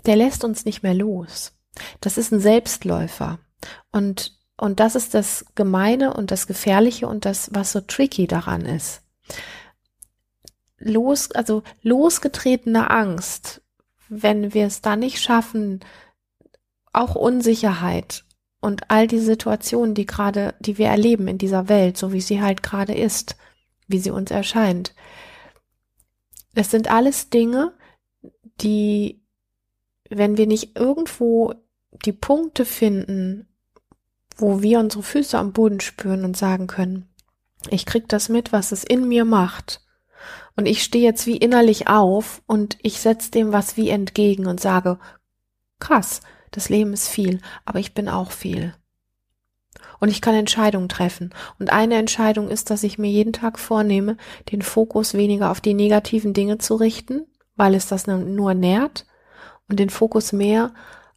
der 0.04 0.16
lässt 0.16 0.44
uns 0.44 0.66
nicht 0.66 0.82
mehr 0.82 0.94
los. 0.94 1.52
Das 2.00 2.18
ist 2.18 2.32
ein 2.32 2.40
Selbstläufer. 2.40 3.38
Und, 3.90 4.38
und 4.56 4.80
das 4.80 4.94
ist 4.94 5.14
das 5.14 5.44
Gemeine 5.54 6.14
und 6.14 6.30
das 6.30 6.46
Gefährliche 6.46 7.06
und 7.06 7.24
das, 7.24 7.50
was 7.52 7.72
so 7.72 7.80
tricky 7.80 8.26
daran 8.26 8.66
ist 8.66 9.02
los, 10.84 11.30
also 11.32 11.62
losgetretene 11.82 12.90
Angst, 12.90 13.62
wenn 14.08 14.52
wir 14.54 14.66
es 14.66 14.82
da 14.82 14.96
nicht 14.96 15.20
schaffen, 15.20 15.80
auch 16.92 17.14
Unsicherheit 17.14 18.24
und 18.60 18.90
all 18.90 19.06
die 19.06 19.18
Situationen, 19.18 19.94
die 19.94 20.06
gerade, 20.06 20.54
die 20.60 20.78
wir 20.78 20.88
erleben 20.88 21.28
in 21.28 21.38
dieser 21.38 21.68
Welt, 21.68 21.96
so 21.96 22.12
wie 22.12 22.20
sie 22.20 22.42
halt 22.42 22.62
gerade 22.62 22.94
ist, 22.94 23.36
wie 23.88 23.98
sie 23.98 24.10
uns 24.10 24.30
erscheint. 24.30 24.94
Das 26.54 26.70
sind 26.70 26.90
alles 26.90 27.30
Dinge, 27.30 27.72
die, 28.60 29.22
wenn 30.10 30.36
wir 30.36 30.46
nicht 30.46 30.78
irgendwo 30.78 31.54
die 32.04 32.12
Punkte 32.12 32.64
finden, 32.64 33.48
wo 34.36 34.62
wir 34.62 34.78
unsere 34.78 35.02
Füße 35.02 35.38
am 35.38 35.52
Boden 35.52 35.80
spüren 35.80 36.24
und 36.24 36.36
sagen 36.36 36.66
können, 36.66 37.08
ich 37.70 37.86
krieg 37.86 38.08
das 38.08 38.28
mit, 38.28 38.52
was 38.52 38.72
es 38.72 38.84
in 38.84 39.06
mir 39.06 39.24
macht. 39.24 39.80
Und 40.56 40.66
ich 40.66 40.82
stehe 40.82 41.04
jetzt 41.04 41.26
wie 41.26 41.36
innerlich 41.36 41.88
auf 41.88 42.42
und 42.46 42.76
ich 42.82 43.00
setze 43.00 43.30
dem 43.30 43.52
was 43.52 43.76
wie 43.76 43.88
entgegen 43.88 44.46
und 44.46 44.60
sage, 44.60 44.98
krass, 45.78 46.20
das 46.50 46.68
Leben 46.68 46.92
ist 46.92 47.08
viel, 47.08 47.40
aber 47.64 47.78
ich 47.78 47.94
bin 47.94 48.08
auch 48.08 48.30
viel. 48.30 48.74
Und 50.00 50.08
ich 50.08 50.20
kann 50.20 50.34
Entscheidungen 50.34 50.88
treffen. 50.88 51.30
Und 51.58 51.72
eine 51.72 51.94
Entscheidung 51.94 52.48
ist, 52.48 52.70
dass 52.70 52.82
ich 52.82 52.98
mir 52.98 53.10
jeden 53.10 53.32
Tag 53.32 53.58
vornehme, 53.58 54.16
den 54.50 54.60
Fokus 54.60 55.14
weniger 55.14 55.50
auf 55.50 55.60
die 55.60 55.74
negativen 55.74 56.34
Dinge 56.34 56.58
zu 56.58 56.74
richten, 56.74 57.26
weil 57.56 57.74
es 57.74 57.86
das 57.86 58.06
nur 58.06 58.54
nährt, 58.54 59.06
und 59.68 59.78
den 59.78 59.90
Fokus 59.90 60.32
mehr 60.32 60.74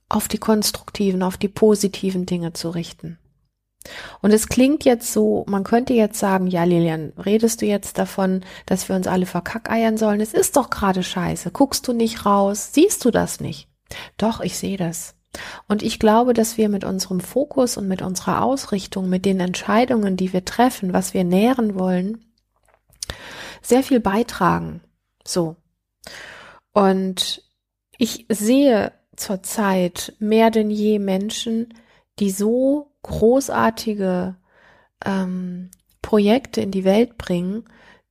auf 0.10 0.28
die 0.28 0.38
konstruktiven, 0.38 1.24
auf 1.24 1.38
die 1.38 1.48
positiven 1.48 2.26
Dinge 2.26 2.54
zu 2.54 2.70
richten. 2.70 3.18
Und 4.22 4.32
es 4.32 4.48
klingt 4.48 4.84
jetzt 4.84 5.14
so, 5.14 5.46
man 5.48 5.64
könnte 5.64 5.94
jetzt 5.94 6.20
sagen, 6.20 6.48
ja 6.48 6.64
Lilian, 6.64 7.14
redest 7.18 7.62
du 7.62 7.66
jetzt 7.66 7.98
davon, 7.98 8.44
dass 8.66 8.90
wir 8.90 8.96
uns 8.96 9.08
alle 9.08 9.26
verkackeiern 9.26 9.98
sollen? 9.98 10.22
Es 10.22 10.34
ist 10.34 10.56
doch 10.58 10.70
gerade 10.70 11.04
scheiße. 11.04 11.52
Guckst 11.52 11.88
du 11.88 11.94
nicht 11.94 12.26
raus? 12.26 12.70
Siehst 12.74 13.06
du 13.06 13.12
das 13.12 13.40
nicht? 13.40 13.70
Doch, 14.18 14.42
ich 14.42 14.58
sehe 14.58 14.78
das. 14.78 15.16
Und 15.68 15.84
ich 15.84 16.00
glaube, 16.00 16.34
dass 16.34 16.58
wir 16.58 16.70
mit 16.70 16.84
unserem 16.84 17.20
Fokus 17.20 17.78
und 17.78 17.88
mit 17.88 18.02
unserer 18.02 18.42
Ausrichtung, 18.42 19.10
mit 19.10 19.26
den 19.26 19.40
Entscheidungen, 19.40 20.18
die 20.18 20.34
wir 20.34 20.46
treffen, 20.46 20.94
was 20.94 21.14
wir 21.14 21.24
nähren 21.24 21.78
wollen, 21.78 22.26
sehr 23.62 23.84
viel 23.84 24.00
beitragen. 24.00 24.82
So. 25.26 25.58
Und 26.74 27.44
ich 27.98 28.26
sehe 28.30 28.94
zurzeit 29.18 30.14
mehr 30.20 30.52
denn 30.52 30.70
je 30.70 31.00
Menschen, 31.00 31.74
die 32.20 32.32
so 32.32 32.92
großartige 33.04 34.36
ähm, 35.06 35.70
Projekte 36.02 36.62
in 36.62 36.72
die 36.72 36.84
Welt 36.84 37.18
bringen, 37.18 37.66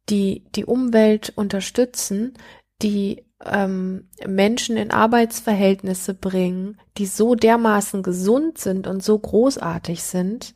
die 0.08 0.44
die 0.54 0.64
Umwelt 0.64 1.32
unterstützen, 1.36 2.34
die 2.82 3.24
ähm, 3.44 4.08
Menschen 4.26 4.76
in 4.76 4.90
Arbeitsverhältnisse 4.90 6.14
bringen, 6.14 6.78
die 6.98 7.06
so 7.06 7.34
dermaßen 7.34 8.02
gesund 8.02 8.58
sind 8.58 8.86
und 8.86 9.02
so 9.02 9.18
großartig 9.18 10.02
sind, 10.02 10.54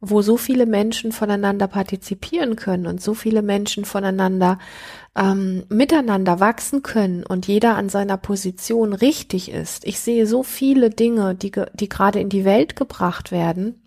wo 0.00 0.22
so 0.22 0.36
viele 0.36 0.66
Menschen 0.66 1.10
voneinander 1.10 1.66
partizipieren 1.66 2.54
können 2.54 2.86
und 2.86 3.02
so 3.02 3.14
viele 3.14 3.42
Menschen 3.42 3.84
voneinander 3.84 4.58
ähm, 5.16 5.64
miteinander 5.68 6.38
wachsen 6.38 6.82
können 6.82 7.24
und 7.24 7.48
jeder 7.48 7.76
an 7.76 7.88
seiner 7.88 8.16
Position 8.16 8.92
richtig 8.92 9.50
ist. 9.50 9.84
Ich 9.86 9.98
sehe 9.98 10.26
so 10.26 10.44
viele 10.44 10.90
Dinge, 10.90 11.34
die, 11.34 11.50
die 11.74 11.88
gerade 11.88 12.20
in 12.20 12.28
die 12.28 12.44
Welt 12.44 12.76
gebracht 12.76 13.32
werden, 13.32 13.82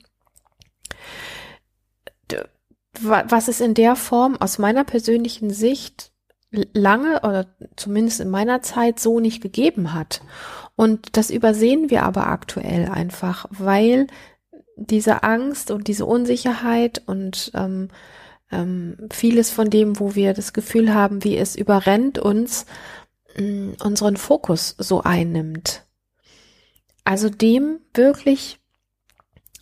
was 3.00 3.48
es 3.48 3.62
in 3.62 3.74
der 3.74 3.96
Form 3.96 4.36
aus 4.36 4.58
meiner 4.58 4.84
persönlichen 4.84 5.52
Sicht 5.52 6.12
lange 6.52 7.22
oder 7.22 7.48
zumindest 7.78 8.20
in 8.20 8.30
meiner 8.30 8.62
Zeit 8.62 9.00
so 9.00 9.22
nicht 9.22 9.42
gegeben 9.42 9.94
hat. 9.94 10.22
Und 10.76 11.16
das 11.16 11.30
übersehen 11.30 11.90
wir 11.90 12.04
aber 12.04 12.28
aktuell 12.28 12.90
einfach, 12.90 13.46
weil 13.50 14.08
diese 14.86 15.24
Angst 15.24 15.72
und 15.72 15.88
diese 15.88 16.06
Unsicherheit 16.06 17.02
und 17.06 17.52
ähm, 17.54 17.90
ähm, 18.52 18.98
vieles 19.12 19.50
von 19.50 19.70
dem, 19.70 20.00
wo 20.00 20.16
wir 20.16 20.34
das 20.34 20.54
Gefühl 20.54 20.94
haben, 20.94 21.24
wie 21.24 21.38
es 21.38 21.56
überrennt 21.56 22.20
uns, 22.20 22.66
mh, 23.38 23.76
unseren 23.84 24.18
Fokus 24.18 24.76
so 24.78 25.02
einnimmt. 25.02 25.86
Also 27.04 27.30
dem 27.30 27.80
wirklich 27.94 28.60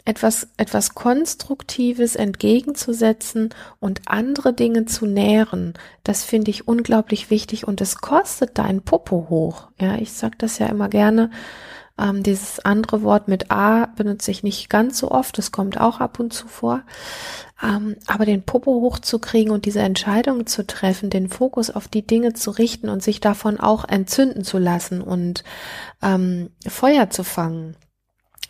etwas, 0.06 0.48
etwas 0.58 0.96
Konstruktives 0.96 2.16
entgegenzusetzen 2.16 3.54
und 3.80 4.02
andere 4.08 4.54
Dinge 4.54 4.86
zu 4.86 5.06
nähren, 5.06 5.74
das 6.04 6.24
finde 6.24 6.50
ich 6.50 6.68
unglaublich 6.68 7.30
wichtig 7.30 7.68
und 7.68 7.80
es 7.80 7.98
kostet 7.98 8.58
dein 8.58 8.82
Popo 8.82 9.28
hoch. 9.30 9.70
Ja, 9.80 9.98
ich 9.98 10.12
sag 10.14 10.40
das 10.40 10.58
ja 10.58 10.66
immer 10.66 10.90
gerne. 10.90 11.30
Ähm, 12.00 12.24
dieses 12.24 12.60
andere 12.60 13.02
Wort 13.04 13.28
mit 13.28 13.52
A 13.52 13.88
benutze 13.88 14.32
ich 14.32 14.44
nicht 14.44 14.70
ganz 14.70 14.98
so 14.98 15.12
oft, 15.12 15.38
das 15.38 15.52
kommt 15.52 15.80
auch 15.80 16.00
ab 16.00 16.20
und 16.20 16.32
zu 16.32 16.48
vor. 16.48 16.84
Ähm, 17.62 17.98
aber 18.08 18.26
den 18.26 18.44
Popo 18.44 18.72
hochzukriegen 18.82 19.52
und 19.52 19.66
diese 19.66 19.82
Entscheidung 19.82 20.48
zu 20.48 20.66
treffen, 20.66 21.10
den 21.10 21.28
Fokus 21.28 21.70
auf 21.70 21.88
die 21.88 22.08
Dinge 22.08 22.34
zu 22.34 22.52
richten 22.52 22.90
und 22.90 23.04
sich 23.04 23.20
davon 23.20 23.60
auch 23.60 23.86
entzünden 23.88 24.44
zu 24.44 24.58
lassen 24.58 25.02
und 25.02 25.44
ähm, 26.02 26.52
Feuer 26.66 27.10
zu 27.10 27.24
fangen, 27.24 27.76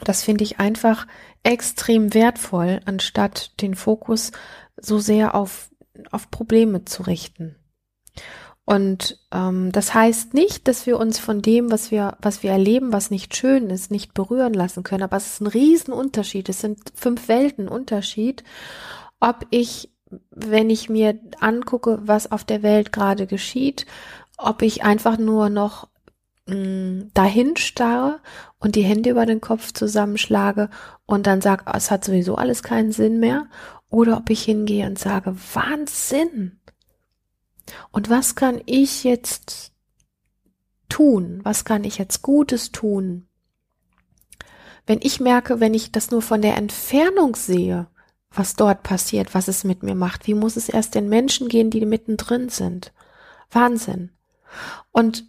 das 0.04 0.24
finde 0.24 0.44
ich 0.44 0.60
einfach 0.60 1.08
extrem 1.44 2.14
wertvoll, 2.14 2.82
anstatt 2.86 3.60
den 3.62 3.76
Fokus 3.76 4.32
so 4.78 5.00
sehr 5.00 5.36
auf, 5.36 5.70
auf 6.12 6.30
Probleme 6.30 6.86
zu 6.86 7.04
richten. 7.04 7.56
Und 8.70 9.18
ähm, 9.32 9.72
das 9.72 9.96
heißt 9.96 10.36
nicht, 10.36 10.68
dass 10.68 10.86
wir 10.86 11.00
uns 11.00 11.18
von 11.18 11.42
dem, 11.42 11.72
was 11.72 11.90
wir, 11.90 12.18
was 12.22 12.44
wir 12.44 12.52
erleben, 12.52 12.94
was 12.94 13.10
nicht 13.10 13.36
schön 13.36 13.72
ist, 13.72 13.90
nicht 13.90 14.14
berühren 14.14 14.54
lassen 14.54 14.84
können. 14.84 15.02
Aber 15.02 15.18
es 15.18 15.26
ist 15.26 15.42
ein 15.42 15.48
Riesenunterschied. 15.48 16.50
Es 16.50 16.62
sind 16.62 16.78
fünf 16.94 17.28
Welten 17.30 17.68
Unterschied, 17.68 18.44
ob 19.20 19.48
ich, 19.50 19.90
wenn 20.30 20.70
ich 20.70 20.88
mir 20.88 21.18
angucke, 21.40 21.98
was 22.04 22.32
auf 22.32 22.44
der 22.44 22.62
Welt 22.62 22.92
gerade 22.92 23.26
geschieht, 23.26 23.88
ob 24.38 24.62
ich 24.62 24.84
einfach 24.84 25.18
nur 25.18 25.50
noch 25.50 25.88
mh, 26.46 27.06
dahin 27.16 27.58
starre 27.58 28.20
und 28.60 28.76
die 28.76 28.84
Hände 28.84 29.10
über 29.10 29.26
den 29.26 29.42
Kopf 29.42 29.74
zusammenschlage 29.74 30.70
und 31.08 31.26
dann 31.26 31.42
sage, 31.42 31.66
es 31.74 31.90
hat 31.90 32.06
sowieso 32.06 32.36
alles 32.36 32.62
keinen 32.62 32.92
Sinn 32.92 33.20
mehr, 33.20 33.48
oder 33.90 34.18
ob 34.18 34.30
ich 34.30 34.44
hingehe 34.44 34.86
und 34.86 35.00
sage, 35.00 35.36
Wahnsinn! 35.56 36.60
Und 37.92 38.10
was 38.10 38.36
kann 38.36 38.62
ich 38.66 39.04
jetzt 39.04 39.72
tun? 40.90 41.40
Was 41.44 41.66
kann 41.66 41.84
ich 41.84 41.98
jetzt 41.98 42.22
Gutes 42.22 42.72
tun? 42.72 43.28
Wenn 44.86 45.00
ich 45.02 45.20
merke, 45.20 45.60
wenn 45.60 45.74
ich 45.74 45.92
das 45.92 46.12
nur 46.12 46.22
von 46.22 46.42
der 46.42 46.58
Entfernung 46.58 47.36
sehe, 47.36 47.88
was 48.32 48.56
dort 48.56 48.84
passiert, 48.84 49.34
was 49.34 49.48
es 49.48 49.64
mit 49.64 49.84
mir 49.84 49.96
macht, 49.96 50.28
wie 50.28 50.34
muss 50.34 50.56
es 50.56 50.70
erst 50.70 50.96
den 50.96 51.10
Menschen 51.10 51.48
gehen, 51.48 51.70
die 51.70 51.86
mittendrin 51.86 52.50
sind? 52.50 52.94
Wahnsinn. 53.52 54.12
Und 54.92 55.26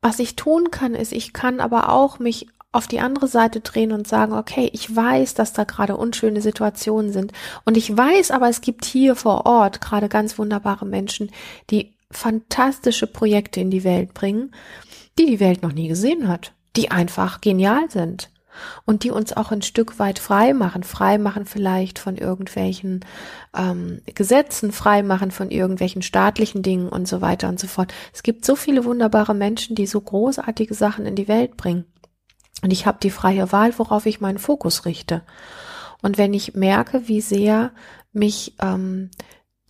was 0.00 0.18
ich 0.18 0.36
tun 0.36 0.70
kann, 0.70 0.94
ist, 0.94 1.12
ich 1.12 1.32
kann 1.32 1.60
aber 1.60 1.90
auch 1.90 2.18
mich 2.18 2.48
auf 2.72 2.86
die 2.86 3.00
andere 3.00 3.28
Seite 3.28 3.60
drehen 3.60 3.92
und 3.92 4.08
sagen, 4.08 4.32
okay, 4.32 4.70
ich 4.72 4.94
weiß, 4.94 5.34
dass 5.34 5.52
da 5.52 5.64
gerade 5.64 5.96
unschöne 5.96 6.40
Situationen 6.40 7.12
sind. 7.12 7.32
Und 7.64 7.76
ich 7.76 7.94
weiß 7.94 8.30
aber, 8.30 8.48
es 8.48 8.62
gibt 8.62 8.86
hier 8.86 9.14
vor 9.14 9.46
Ort 9.46 9.80
gerade 9.80 10.08
ganz 10.08 10.38
wunderbare 10.38 10.86
Menschen, 10.86 11.30
die 11.70 11.94
fantastische 12.10 13.06
Projekte 13.06 13.60
in 13.60 13.70
die 13.70 13.84
Welt 13.84 14.14
bringen, 14.14 14.52
die 15.18 15.26
die 15.26 15.40
Welt 15.40 15.62
noch 15.62 15.72
nie 15.72 15.88
gesehen 15.88 16.28
hat, 16.28 16.52
die 16.76 16.90
einfach 16.90 17.40
genial 17.42 17.90
sind 17.90 18.30
und 18.84 19.04
die 19.04 19.10
uns 19.10 19.32
auch 19.34 19.50
ein 19.50 19.62
Stück 19.62 19.98
weit 19.98 20.18
frei 20.18 20.52
machen, 20.52 20.82
frei 20.82 21.18
machen 21.18 21.46
vielleicht 21.46 21.98
von 21.98 22.16
irgendwelchen 22.16 23.04
ähm, 23.56 24.00
Gesetzen, 24.14 24.72
frei 24.72 25.02
machen 25.02 25.30
von 25.30 25.50
irgendwelchen 25.50 26.02
staatlichen 26.02 26.62
Dingen 26.62 26.88
und 26.88 27.08
so 27.08 27.20
weiter 27.20 27.48
und 27.48 27.58
so 27.58 27.66
fort. 27.66 27.92
Es 28.12 28.22
gibt 28.22 28.44
so 28.44 28.56
viele 28.56 28.84
wunderbare 28.84 29.34
Menschen, 29.34 29.74
die 29.74 29.86
so 29.86 30.00
großartige 30.00 30.74
Sachen 30.74 31.06
in 31.06 31.16
die 31.16 31.28
Welt 31.28 31.56
bringen. 31.56 31.84
Und 32.62 32.72
ich 32.72 32.86
habe 32.86 32.98
die 33.02 33.10
freie 33.10 33.52
Wahl, 33.52 33.76
worauf 33.78 34.06
ich 34.06 34.20
meinen 34.20 34.38
Fokus 34.38 34.86
richte. 34.86 35.22
Und 36.00 36.18
wenn 36.18 36.32
ich 36.32 36.54
merke, 36.54 37.08
wie 37.08 37.20
sehr 37.20 37.72
mich 38.12 38.54
ähm, 38.60 39.10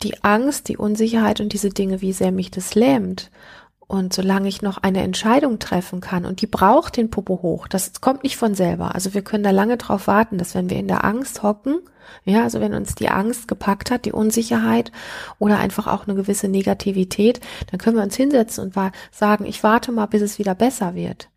die 0.01 0.23
Angst, 0.23 0.67
die 0.67 0.77
Unsicherheit 0.77 1.39
und 1.39 1.53
diese 1.53 1.69
Dinge, 1.69 2.01
wie 2.01 2.13
sehr 2.13 2.31
mich 2.31 2.51
das 2.51 2.75
lähmt 2.75 3.31
und 3.79 4.13
solange 4.13 4.47
ich 4.47 4.61
noch 4.61 4.77
eine 4.77 5.01
Entscheidung 5.01 5.59
treffen 5.59 6.01
kann, 6.01 6.25
und 6.25 6.41
die 6.41 6.47
braucht 6.47 6.97
den 6.97 7.09
Popo 7.09 7.41
hoch, 7.41 7.67
das 7.67 8.01
kommt 8.01 8.23
nicht 8.23 8.37
von 8.37 8.55
selber. 8.55 8.95
Also 8.95 9.13
wir 9.13 9.21
können 9.23 9.43
da 9.43 9.51
lange 9.51 9.77
drauf 9.77 10.07
warten, 10.07 10.37
dass 10.37 10.55
wenn 10.55 10.69
wir 10.69 10.77
in 10.77 10.87
der 10.87 11.03
Angst 11.03 11.43
hocken, 11.43 11.79
ja, 12.25 12.43
also 12.43 12.59
wenn 12.59 12.73
uns 12.73 12.95
die 12.95 13.09
Angst 13.09 13.47
gepackt 13.47 13.91
hat, 13.91 14.05
die 14.05 14.11
Unsicherheit 14.11 14.91
oder 15.39 15.59
einfach 15.59 15.87
auch 15.87 16.05
eine 16.05 16.15
gewisse 16.15 16.47
Negativität, 16.47 17.39
dann 17.71 17.79
können 17.79 17.97
wir 17.97 18.03
uns 18.03 18.15
hinsetzen 18.15 18.63
und 18.63 18.91
sagen, 19.11 19.45
ich 19.45 19.63
warte 19.63 19.91
mal, 19.91 20.05
bis 20.07 20.21
es 20.21 20.39
wieder 20.39 20.55
besser 20.55 20.95
wird. 20.95 21.29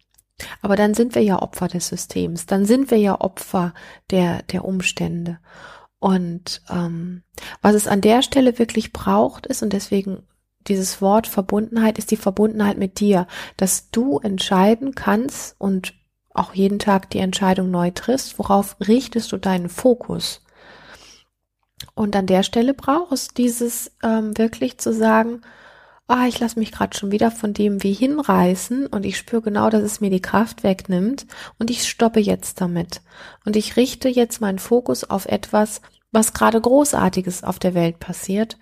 Aber 0.63 0.77
dann 0.77 0.95
sind 0.95 1.15
wir 1.15 1.23
ja 1.23 1.41
Opfer 1.41 1.69
des 1.69 1.89
Systems, 1.89 2.47
dann 2.47 2.67
sind 2.67 2.91
wir 2.91 2.99
ja 2.99 3.21
Opfer 3.21 3.73
der, 4.11 4.43
der 4.45 4.65
Umstände. 4.65 5.39
Und 5.99 6.63
ähm, 6.69 7.23
was 7.63 7.75
es 7.75 7.89
an 7.89 8.01
der 8.01 8.23
Stelle 8.23 8.59
wirklich 8.59 8.93
braucht, 8.93 9.47
ist, 9.47 9.63
und 9.63 9.73
deswegen 9.73 10.23
dieses 10.69 11.01
Wort 11.01 11.27
Verbundenheit 11.27 11.99
ist 11.99 12.11
die 12.11 12.17
Verbundenheit 12.17 12.77
mit 12.77 13.01
dir, 13.01 13.27
dass 13.57 13.91
du 13.91 14.19
entscheiden 14.19 14.95
kannst 14.95 15.55
und 15.59 15.95
auch 16.35 16.55
jeden 16.55 16.79
Tag 16.79 17.09
die 17.11 17.19
Entscheidung 17.19 17.71
neu 17.71 17.91
triffst, 17.93 18.39
worauf 18.39 18.77
richtest 18.87 19.33
du 19.33 19.39
deinen 19.39 19.69
Fokus. 19.69 20.43
Und 21.95 22.15
an 22.15 22.27
der 22.27 22.43
Stelle 22.43 22.75
brauchst 22.75 23.39
dieses 23.39 23.93
ähm, 24.03 24.37
wirklich 24.37 24.79
zu 24.79 24.93
sagen, 24.93 25.43
ah, 26.09 26.27
ich 26.27 26.39
lasse 26.39 26.59
mich 26.59 26.73
gerade 26.73 26.97
schon 26.97 27.11
wieder 27.11 27.31
von 27.31 27.53
dem 27.53 27.83
wie 27.83 27.93
hinreißen 27.93 28.87
und 28.87 29.05
ich 29.05 29.17
spüre 29.17 29.43
genau, 29.43 29.71
dass 29.71 29.83
es 29.83 30.01
mir 30.01 30.11
die 30.11 30.23
Kraft 30.23 30.63
wegnimmt 30.63 31.27
und 31.59 31.71
ich 31.71 31.89
stoppe 31.89 32.21
jetzt 32.21 32.61
damit. 32.61 33.03
Und 33.45 33.57
ich 33.57 33.77
richte 33.77 34.09
jetzt 34.09 34.41
meinen 34.41 34.59
Fokus 34.59 35.05
auf 35.05 35.27
etwas, 35.27 35.81
was 36.13 36.33
gerade 36.33 36.61
Großartiges 36.61 37.43
auf 37.45 37.59
der 37.59 37.75
Welt 37.75 37.99
passiert 37.99 38.57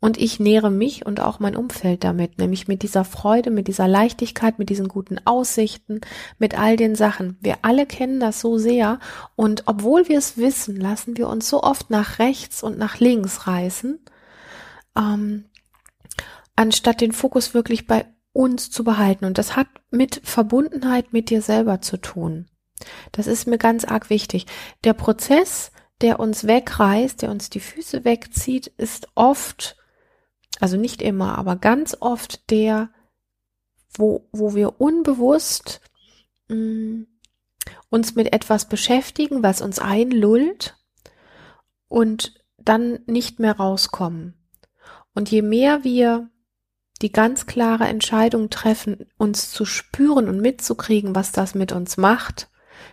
und 0.00 0.16
ich 0.16 0.38
nähere 0.38 0.70
mich 0.70 1.06
und 1.06 1.20
auch 1.20 1.40
mein 1.40 1.56
Umfeld 1.56 2.04
damit, 2.04 2.38
nämlich 2.38 2.68
mit 2.68 2.82
dieser 2.82 3.04
Freude, 3.04 3.50
mit 3.50 3.68
dieser 3.68 3.88
Leichtigkeit, 3.88 4.58
mit 4.58 4.70
diesen 4.70 4.88
guten 4.88 5.18
Aussichten, 5.24 6.00
mit 6.38 6.58
all 6.58 6.76
den 6.76 6.94
Sachen. 6.94 7.36
Wir 7.40 7.56
alle 7.62 7.86
kennen 7.86 8.20
das 8.20 8.40
so 8.40 8.58
sehr 8.58 9.00
und 9.34 9.64
obwohl 9.66 10.08
wir 10.08 10.18
es 10.18 10.36
wissen, 10.36 10.76
lassen 10.76 11.16
wir 11.16 11.28
uns 11.28 11.48
so 11.48 11.62
oft 11.62 11.90
nach 11.90 12.18
rechts 12.18 12.62
und 12.62 12.78
nach 12.78 13.00
links 13.00 13.46
reißen, 13.46 13.98
ähm, 14.96 15.44
anstatt 16.58 17.00
den 17.00 17.12
Fokus 17.12 17.54
wirklich 17.54 17.86
bei 17.86 18.04
uns 18.32 18.70
zu 18.70 18.82
behalten. 18.82 19.24
Und 19.24 19.38
das 19.38 19.54
hat 19.54 19.68
mit 19.90 20.20
Verbundenheit 20.24 21.12
mit 21.12 21.30
dir 21.30 21.40
selber 21.40 21.80
zu 21.80 21.96
tun. 21.98 22.48
Das 23.12 23.28
ist 23.28 23.46
mir 23.46 23.58
ganz 23.58 23.84
arg 23.84 24.10
wichtig. 24.10 24.46
Der 24.82 24.92
Prozess, 24.92 25.70
der 26.00 26.18
uns 26.18 26.46
wegreißt, 26.46 27.22
der 27.22 27.30
uns 27.30 27.48
die 27.48 27.60
Füße 27.60 28.04
wegzieht, 28.04 28.66
ist 28.76 29.08
oft 29.14 29.76
also 30.60 30.76
nicht 30.76 31.00
immer, 31.00 31.38
aber 31.38 31.54
ganz 31.54 31.96
oft 32.00 32.50
der, 32.50 32.90
wo, 33.96 34.28
wo 34.32 34.56
wir 34.56 34.80
unbewusst 34.80 35.80
mh, 36.48 36.56
mm, 36.56 37.06
uns 37.90 38.16
mit 38.16 38.32
etwas 38.32 38.68
beschäftigen, 38.68 39.44
was 39.44 39.60
uns 39.60 39.78
einlullt 39.78 40.76
und 41.86 42.34
dann 42.56 42.98
nicht 43.06 43.38
mehr 43.38 43.56
rauskommen. 43.56 44.34
Und 45.14 45.30
je 45.30 45.42
mehr 45.42 45.84
wir 45.84 46.28
die 47.02 47.12
ganz 47.12 47.46
klare 47.46 47.84
Entscheidung 47.84 48.50
treffen, 48.50 49.06
uns 49.16 49.50
zu 49.50 49.64
spüren 49.64 50.28
und 50.28 50.40
mitzukriegen, 50.40 51.14
was 51.14 51.32
das 51.32 51.54
mit 51.54 51.72
uns 51.72 51.96
macht, 51.96 52.48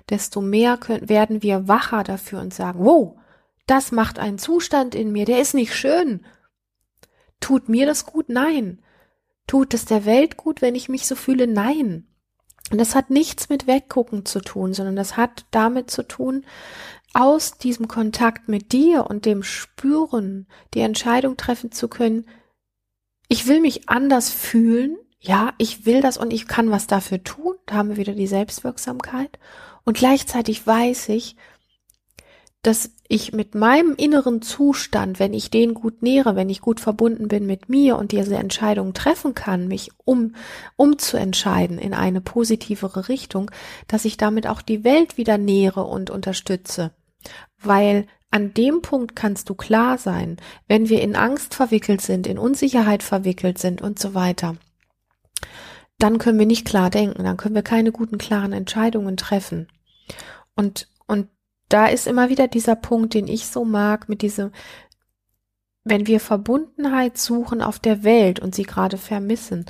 desto 0.09 0.41
mehr 0.41 0.77
können, 0.77 1.09
werden 1.09 1.41
wir 1.41 1.67
wacher 1.67 2.03
dafür 2.03 2.39
und 2.39 2.53
sagen, 2.53 2.79
wow, 2.83 3.17
das 3.67 3.91
macht 3.91 4.19
einen 4.19 4.37
Zustand 4.37 4.93
in 4.93 5.11
mir, 5.11 5.25
der 5.25 5.41
ist 5.41 5.55
nicht 5.55 5.75
schön. 5.75 6.25
Tut 7.39 7.67
mir 7.69 7.85
das 7.85 8.05
gut? 8.05 8.29
Nein. 8.29 8.81
Tut 9.47 9.73
es 9.73 9.85
der 9.85 10.05
Welt 10.05 10.37
gut, 10.37 10.61
wenn 10.61 10.75
ich 10.75 10.89
mich 10.89 11.07
so 11.07 11.15
fühle? 11.15 11.47
Nein. 11.47 12.07
Und 12.71 12.79
das 12.79 12.95
hat 12.95 13.09
nichts 13.09 13.49
mit 13.49 13.67
Weggucken 13.67 14.25
zu 14.25 14.39
tun, 14.39 14.73
sondern 14.73 14.95
das 14.95 15.17
hat 15.17 15.45
damit 15.51 15.91
zu 15.91 16.07
tun, 16.07 16.45
aus 17.13 17.57
diesem 17.57 17.87
Kontakt 17.87 18.49
mit 18.49 18.71
dir 18.71 19.05
und 19.07 19.25
dem 19.25 19.43
Spüren 19.43 20.47
die 20.73 20.81
Entscheidung 20.81 21.37
treffen 21.37 21.71
zu 21.71 21.87
können, 21.87 22.25
ich 23.27 23.47
will 23.47 23.61
mich 23.61 23.89
anders 23.89 24.29
fühlen, 24.29 24.97
ja, 25.19 25.53
ich 25.57 25.85
will 25.85 26.01
das 26.01 26.17
und 26.17 26.31
ich 26.31 26.47
kann 26.47 26.69
was 26.69 26.87
dafür 26.87 27.23
tun, 27.23 27.55
da 27.65 27.75
haben 27.75 27.89
wir 27.89 27.97
wieder 27.97 28.13
die 28.13 28.27
Selbstwirksamkeit. 28.27 29.39
Und 29.83 29.97
gleichzeitig 29.97 30.65
weiß 30.65 31.09
ich, 31.09 31.35
dass 32.65 32.91
ich 33.07 33.31
mit 33.31 33.53
meinem 33.53 33.93
inneren 33.95 34.41
Zustand, 34.41 35.19
wenn 35.19 35.33
ich 35.33 35.51
den 35.51 35.75
gut 35.75 36.01
nähere, 36.01 36.35
wenn 36.35 36.49
ich 36.49 36.61
gut 36.61 36.79
verbunden 36.79 37.27
bin 37.27 37.45
mit 37.45 37.69
mir 37.69 37.95
und 37.95 38.11
diese 38.11 38.37
Entscheidung 38.37 38.93
treffen 38.93 39.35
kann, 39.35 39.67
mich 39.67 39.91
um, 40.03 40.35
um 40.75 40.97
zu 40.97 41.17
entscheiden 41.17 41.77
in 41.77 41.93
eine 41.93 42.21
positivere 42.21 43.07
Richtung, 43.07 43.51
dass 43.87 44.05
ich 44.05 44.17
damit 44.17 44.47
auch 44.47 44.63
die 44.63 44.83
Welt 44.83 45.17
wieder 45.17 45.37
nähere 45.37 45.83
und 45.83 46.09
unterstütze. 46.09 46.91
Weil 47.65 48.07
an 48.31 48.53
dem 48.53 48.81
Punkt 48.81 49.15
kannst 49.15 49.49
du 49.49 49.55
klar 49.55 49.97
sein, 49.97 50.37
wenn 50.67 50.89
wir 50.89 51.01
in 51.01 51.15
Angst 51.15 51.55
verwickelt 51.55 52.01
sind, 52.01 52.27
in 52.27 52.37
Unsicherheit 52.37 53.01
verwickelt 53.01 53.57
sind 53.57 53.81
und 53.81 53.99
so 53.99 54.13
weiter, 54.13 54.57
dann 55.99 56.17
können 56.17 56.39
wir 56.39 56.45
nicht 56.45 56.65
klar 56.65 56.89
denken, 56.89 57.23
dann 57.23 57.37
können 57.37 57.55
wir 57.55 57.63
keine 57.63 57.91
guten, 57.91 58.17
klaren 58.17 58.51
Entscheidungen 58.51 59.15
treffen. 59.15 59.67
Und, 60.55 60.89
und 61.07 61.29
da 61.69 61.87
ist 61.87 62.07
immer 62.07 62.29
wieder 62.29 62.47
dieser 62.47 62.75
Punkt, 62.75 63.13
den 63.13 63.27
ich 63.27 63.47
so 63.47 63.63
mag, 63.63 64.09
mit 64.09 64.21
diesem, 64.21 64.51
wenn 65.83 66.07
wir 66.07 66.19
Verbundenheit 66.19 67.17
suchen 67.17 67.61
auf 67.61 67.79
der 67.79 68.03
Welt 68.03 68.39
und 68.39 68.53
sie 68.53 68.63
gerade 68.63 68.97
vermissen, 68.97 69.65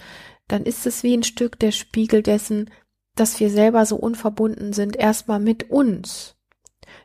dann 0.48 0.64
ist 0.64 0.86
es 0.86 1.04
wie 1.04 1.16
ein 1.16 1.24
Stück 1.24 1.60
der 1.60 1.72
Spiegel 1.72 2.24
dessen, 2.24 2.72
dass 3.16 3.40
wir 3.40 3.50
selber 3.50 3.86
so 3.86 3.96
unverbunden 3.96 4.74
sind, 4.74 4.96
erstmal 4.96 5.40
mit 5.40 5.70
uns. 5.70 6.35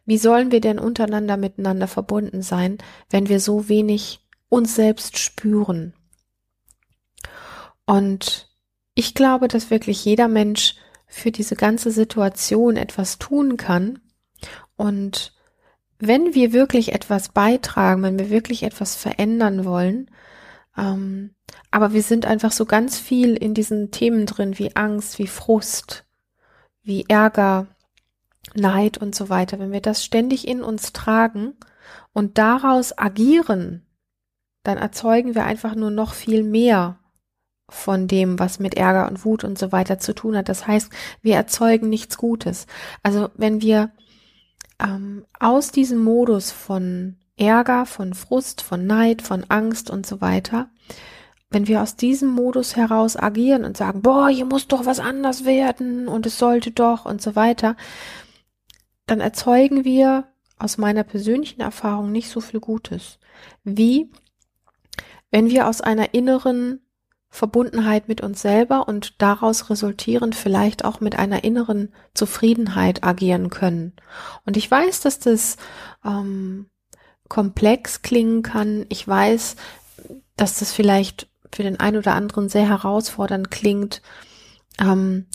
Wie 0.05 0.19
sollen 0.19 0.53
wir 0.53 0.61
denn 0.61 0.79
untereinander 0.79 1.37
miteinander 1.37 1.89
verbunden 1.89 2.43
sein, 2.43 2.79
wenn 3.09 3.29
wir 3.29 3.41
so 3.41 3.69
wenig 3.69 4.21
uns 4.49 4.75
selbst 4.75 5.19
spüren? 5.19 5.95
Und 7.87 8.49
ich 8.95 9.15
glaube, 9.15 9.49
dass 9.49 9.71
wirklich 9.71 10.05
jeder 10.05 10.29
Mensch 10.29 10.77
für 11.07 11.33
diese 11.33 11.57
ganze 11.57 11.91
Situation 11.91 12.77
etwas 12.77 13.19
tun 13.19 13.57
kann. 13.57 14.01
Und 14.77 15.35
wenn 15.99 16.35
wir 16.35 16.53
wirklich 16.53 16.93
etwas 16.93 17.31
beitragen, 17.31 18.03
wenn 18.03 18.19
wir 18.19 18.31
wirklich 18.31 18.63
etwas 18.63 18.95
verändern 18.95 19.65
wollen, 19.65 20.11
ähm, 20.77 21.35
aber 21.71 21.93
wir 21.93 22.03
sind 22.03 22.27
einfach 22.27 22.53
so 22.53 22.65
ganz 22.65 22.99
viel 22.99 23.35
in 23.35 23.55
diesen 23.55 23.91
Themen 23.91 24.27
drin, 24.27 24.59
wie 24.59 24.77
Angst, 24.77 25.19
wie 25.19 25.27
Frust, 25.27 26.05
wie 26.83 27.05
Ärger, 27.09 27.67
Neid 28.55 28.99
und 28.99 29.15
so 29.15 29.29
weiter. 29.29 29.59
Wenn 29.59 29.73
wir 29.73 29.81
das 29.81 30.05
ständig 30.05 30.47
in 30.47 30.63
uns 30.63 30.93
tragen 30.93 31.55
und 32.13 32.39
daraus 32.39 32.97
agieren, 32.97 33.87
dann 34.63 34.79
erzeugen 34.79 35.35
wir 35.35 35.45
einfach 35.45 35.75
nur 35.75 35.91
noch 35.91 36.15
viel 36.15 36.43
mehr 36.43 36.99
von 37.69 38.09
dem, 38.09 38.39
was 38.39 38.59
mit 38.59 38.75
Ärger 38.75 39.09
und 39.09 39.25
Wut 39.25 39.45
und 39.45 39.59
so 39.59 39.73
weiter 39.73 39.99
zu 39.99 40.15
tun 40.15 40.37
hat. 40.37 40.49
Das 40.49 40.67
heißt, 40.67 40.93
wir 41.23 41.37
erzeugen 41.37 41.89
nichts 41.89 42.19
Gutes. 42.19 42.67
Also 43.03 43.31
wenn 43.37 43.63
wir 43.63 43.93
ähm, 44.81 45.25
aus 45.39 45.71
diesem 45.71 46.03
Modus 46.03 46.51
von 46.51 47.17
Ärger, 47.37 47.87
von 47.87 48.15
Frust, 48.15 48.61
von 48.63 48.87
Neid, 48.87 49.23
von 49.23 49.45
Angst 49.49 49.89
und 49.89 50.07
so 50.07 50.21
weiter, 50.21 50.69
wenn 51.49 51.67
wir 51.67 51.83
aus 51.83 51.97
diesem 51.97 52.29
Modus 52.29 52.77
heraus 52.77 53.17
agieren 53.17 53.65
und 53.65 53.77
sagen, 53.77 54.03
boah, 54.03 54.29
hier 54.29 54.45
muss 54.45 54.69
doch 54.69 54.87
was 54.87 55.01
anders 55.01 55.45
werden 55.45 56.07
und 56.07 56.27
es 56.27 56.39
sollte 56.39 56.71
doch 56.71 57.07
und 57.07 57.23
so 57.23 57.35
weiter, 57.35 57.77
dann 59.11 59.21
erzeugen 59.21 59.85
wir 59.85 60.29
aus 60.59 60.79
meiner 60.79 61.03
persönlichen 61.03 61.61
Erfahrung 61.61 62.13
nicht 62.13 62.31
so 62.31 62.41
viel 62.41 62.61
Gutes. 62.61 63.19
Wie 63.65 64.11
wenn 65.33 65.51
wir 65.51 65.67
aus 65.67 65.81
einer 65.81 66.15
inneren 66.15 66.81
Verbundenheit 67.29 68.09
mit 68.09 68.21
uns 68.21 68.43
selber 68.43 68.89
und 68.89 69.21
daraus 69.23 69.71
resultierend 69.71 70.35
vielleicht 70.35 70.85
auch 70.85 71.01
mit 71.01 71.19
einer 71.19 71.45
inneren 71.45 71.93
Zufriedenheit 72.15 73.05
agieren 73.05 73.51
können. 73.51 73.95
Und 74.45 74.57
ich 74.57 74.69
weiß, 74.69 75.01
dass 75.01 75.21
das 75.21 75.57
ähm, 76.05 76.67
komplex 77.29 78.03
klingen 78.03 78.43
kann. 78.43 78.87
Ich 78.89 79.07
weiß, 79.07 79.57
dass 80.37 80.59
das 80.59 80.73
vielleicht 80.73 81.29
für 81.53 81.63
den 81.63 81.79
einen 81.79 81.99
oder 81.99 82.15
anderen 82.15 82.49
sehr 82.49 82.69
herausfordernd 82.69 83.51
klingt. 83.51 84.03
Ähm, 84.81 85.27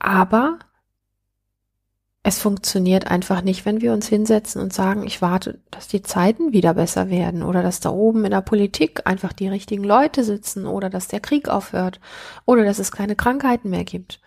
aber 0.00 0.58
es 2.26 2.40
funktioniert 2.40 3.06
einfach 3.06 3.42
nicht, 3.42 3.66
wenn 3.66 3.82
wir 3.82 3.92
uns 3.92 4.08
hinsetzen 4.08 4.62
und 4.62 4.72
sagen, 4.72 5.06
ich 5.06 5.20
warte, 5.20 5.60
dass 5.70 5.88
die 5.88 6.00
Zeiten 6.00 6.54
wieder 6.54 6.72
besser 6.72 7.10
werden 7.10 7.42
oder 7.42 7.62
dass 7.62 7.80
da 7.80 7.90
oben 7.90 8.24
in 8.24 8.30
der 8.30 8.40
Politik 8.40 9.06
einfach 9.06 9.34
die 9.34 9.46
richtigen 9.46 9.84
Leute 9.84 10.24
sitzen 10.24 10.66
oder 10.66 10.88
dass 10.88 11.06
der 11.06 11.20
Krieg 11.20 11.50
aufhört 11.50 12.00
oder 12.46 12.64
dass 12.64 12.78
es 12.78 12.90
keine 12.90 13.14
Krankheiten 13.14 13.68
mehr 13.68 13.84
gibt. 13.84 14.22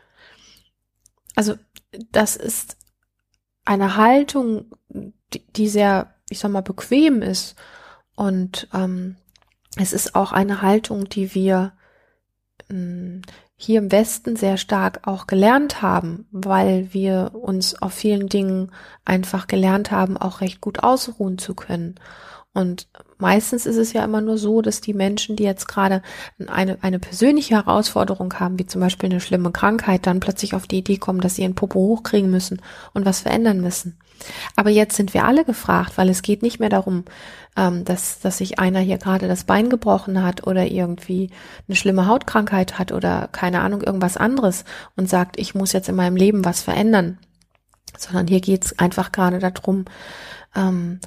Also 1.35 1.55
das 2.11 2.35
ist 2.35 2.77
eine 3.65 3.97
Haltung, 3.97 4.75
die, 5.33 5.43
die 5.47 5.67
sehr, 5.67 6.13
ich 6.29 6.37
sag 6.37 6.51
mal, 6.51 6.61
bequem 6.61 7.23
ist 7.23 7.55
und 8.15 8.67
ähm, 8.75 9.15
es 9.75 9.91
ist 9.91 10.13
auch 10.13 10.33
eine 10.33 10.61
Haltung, 10.61 11.09
die 11.09 11.33
wir 11.33 11.73
ähm, 12.69 13.23
hier 13.57 13.79
im 13.79 13.91
Westen 13.91 14.35
sehr 14.35 14.57
stark 14.57 15.07
auch 15.07 15.25
gelernt 15.25 15.81
haben, 15.81 16.27
weil 16.31 16.93
wir 16.93 17.31
uns 17.33 17.81
auf 17.81 17.93
vielen 17.93 18.29
Dingen 18.29 18.71
einfach 19.03 19.47
gelernt 19.47 19.89
haben, 19.89 20.15
auch 20.15 20.41
recht 20.41 20.61
gut 20.61 20.83
ausruhen 20.83 21.39
zu 21.39 21.55
können. 21.55 21.95
Und 22.53 22.87
meistens 23.17 23.65
ist 23.65 23.77
es 23.77 23.93
ja 23.93 24.03
immer 24.03 24.21
nur 24.21 24.37
so, 24.37 24.61
dass 24.61 24.81
die 24.81 24.93
Menschen, 24.93 25.35
die 25.35 25.43
jetzt 25.43 25.67
gerade 25.67 26.01
eine, 26.47 26.77
eine 26.81 26.99
persönliche 26.99 27.55
Herausforderung 27.55 28.33
haben, 28.35 28.59
wie 28.59 28.65
zum 28.65 28.81
Beispiel 28.81 29.09
eine 29.09 29.21
schlimme 29.21 29.51
Krankheit, 29.51 30.07
dann 30.07 30.19
plötzlich 30.19 30.53
auf 30.53 30.67
die 30.67 30.79
Idee 30.79 30.97
kommen, 30.97 31.21
dass 31.21 31.35
sie 31.35 31.43
ihren 31.43 31.55
Popo 31.55 31.79
hochkriegen 31.79 32.29
müssen 32.29 32.61
und 32.93 33.05
was 33.05 33.21
verändern 33.21 33.61
müssen. 33.61 33.97
Aber 34.55 34.69
jetzt 34.69 34.95
sind 34.95 35.13
wir 35.13 35.25
alle 35.25 35.45
gefragt, 35.45 35.93
weil 35.95 36.09
es 36.09 36.21
geht 36.21 36.41
nicht 36.41 36.59
mehr 36.59 36.69
darum, 36.69 37.05
ähm, 37.55 37.85
dass, 37.85 38.19
dass 38.19 38.37
sich 38.37 38.59
einer 38.59 38.79
hier 38.79 38.97
gerade 38.97 39.27
das 39.27 39.43
Bein 39.43 39.69
gebrochen 39.69 40.23
hat 40.23 40.45
oder 40.47 40.65
irgendwie 40.65 41.29
eine 41.67 41.75
schlimme 41.75 42.07
Hautkrankheit 42.07 42.79
hat 42.79 42.91
oder 42.91 43.29
keine 43.31 43.61
Ahnung, 43.61 43.81
irgendwas 43.81 44.17
anderes 44.17 44.63
und 44.95 45.09
sagt, 45.09 45.39
ich 45.39 45.55
muss 45.55 45.73
jetzt 45.73 45.89
in 45.89 45.95
meinem 45.95 46.15
Leben 46.15 46.45
was 46.45 46.61
verändern. 46.61 47.19
Sondern 47.97 48.27
hier 48.27 48.41
geht 48.41 48.65
es 48.65 48.79
einfach 48.79 49.11
gerade 49.11 49.39
darum, 49.39 49.85
ähm, 50.55 50.99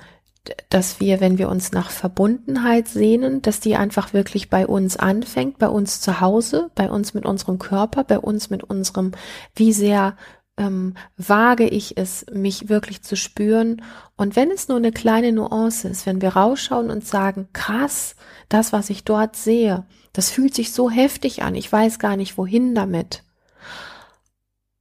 dass 0.70 1.00
wir, 1.00 1.20
wenn 1.20 1.38
wir 1.38 1.48
uns 1.48 1.72
nach 1.72 1.90
Verbundenheit 1.90 2.88
sehnen, 2.88 3.42
dass 3.42 3.60
die 3.60 3.76
einfach 3.76 4.12
wirklich 4.12 4.48
bei 4.48 4.66
uns 4.66 4.96
anfängt, 4.96 5.58
bei 5.58 5.68
uns 5.68 6.00
zu 6.00 6.20
Hause, 6.20 6.70
bei 6.74 6.90
uns 6.90 7.14
mit 7.14 7.26
unserem 7.26 7.58
Körper, 7.58 8.04
bei 8.04 8.18
uns 8.18 8.48
mit 8.48 8.64
unserem, 8.64 9.12
wie 9.54 9.72
sehr 9.72 10.16
ähm, 10.56 10.94
wage 11.16 11.68
ich 11.68 11.96
es, 11.96 12.24
mich 12.32 12.68
wirklich 12.68 13.02
zu 13.02 13.16
spüren. 13.16 13.82
Und 14.16 14.34
wenn 14.36 14.50
es 14.50 14.68
nur 14.68 14.78
eine 14.78 14.92
kleine 14.92 15.32
Nuance 15.32 15.88
ist, 15.88 16.06
wenn 16.06 16.22
wir 16.22 16.30
rausschauen 16.30 16.90
und 16.90 17.06
sagen, 17.06 17.48
krass, 17.52 18.16
das, 18.48 18.72
was 18.72 18.90
ich 18.90 19.04
dort 19.04 19.36
sehe, 19.36 19.86
das 20.12 20.30
fühlt 20.30 20.54
sich 20.54 20.72
so 20.72 20.90
heftig 20.90 21.42
an, 21.42 21.54
ich 21.54 21.70
weiß 21.70 21.98
gar 21.98 22.16
nicht, 22.16 22.36
wohin 22.38 22.74
damit. 22.74 23.24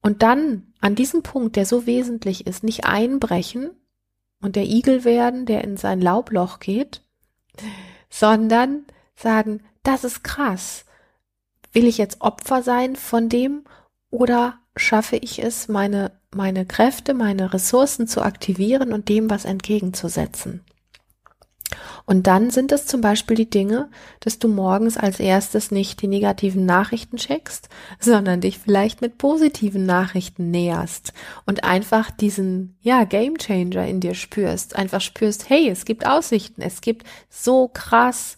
Und 0.01 0.23
dann 0.23 0.73
an 0.79 0.95
diesem 0.95 1.23
Punkt, 1.23 1.57
der 1.57 1.65
so 1.65 1.85
wesentlich 1.85 2.47
ist, 2.47 2.63
nicht 2.63 2.85
einbrechen 2.85 3.71
und 4.41 4.55
der 4.55 4.65
Igel 4.65 5.03
werden, 5.03 5.45
der 5.45 5.63
in 5.63 5.77
sein 5.77 6.01
Laubloch 6.01 6.59
geht, 6.59 7.01
sondern 8.09 8.85
sagen, 9.15 9.61
das 9.83 10.03
ist 10.03 10.23
krass. 10.23 10.85
Will 11.71 11.85
ich 11.85 11.97
jetzt 11.97 12.21
Opfer 12.21 12.63
sein 12.63 12.95
von 12.95 13.29
dem 13.29 13.63
oder 14.09 14.59
schaffe 14.75 15.17
ich 15.17 15.43
es, 15.43 15.67
meine, 15.67 16.11
meine 16.33 16.65
Kräfte, 16.65 17.13
meine 17.13 17.53
Ressourcen 17.53 18.07
zu 18.07 18.21
aktivieren 18.21 18.93
und 18.93 19.09
dem 19.09 19.29
was 19.29 19.45
entgegenzusetzen. 19.45 20.61
Und 22.05 22.27
dann 22.27 22.49
sind 22.49 22.71
es 22.71 22.85
zum 22.85 23.01
Beispiel 23.01 23.35
die 23.35 23.49
Dinge, 23.49 23.89
dass 24.19 24.39
du 24.39 24.47
morgens 24.47 24.97
als 24.97 25.19
erstes 25.19 25.71
nicht 25.71 26.01
die 26.01 26.07
negativen 26.07 26.65
Nachrichten 26.65 27.17
checkst, 27.17 27.69
sondern 27.99 28.41
dich 28.41 28.57
vielleicht 28.57 29.01
mit 29.01 29.17
positiven 29.17 29.85
Nachrichten 29.85 30.49
näherst 30.49 31.13
und 31.45 31.63
einfach 31.63 32.09
diesen, 32.11 32.77
ja, 32.81 33.03
Game 33.03 33.37
Changer 33.37 33.85
in 33.85 33.99
dir 33.99 34.15
spürst. 34.15 34.75
Einfach 34.75 35.01
spürst, 35.01 35.49
hey, 35.49 35.69
es 35.69 35.85
gibt 35.85 36.07
Aussichten, 36.07 36.61
es 36.61 36.81
gibt 36.81 37.05
so 37.29 37.67
krass 37.67 38.37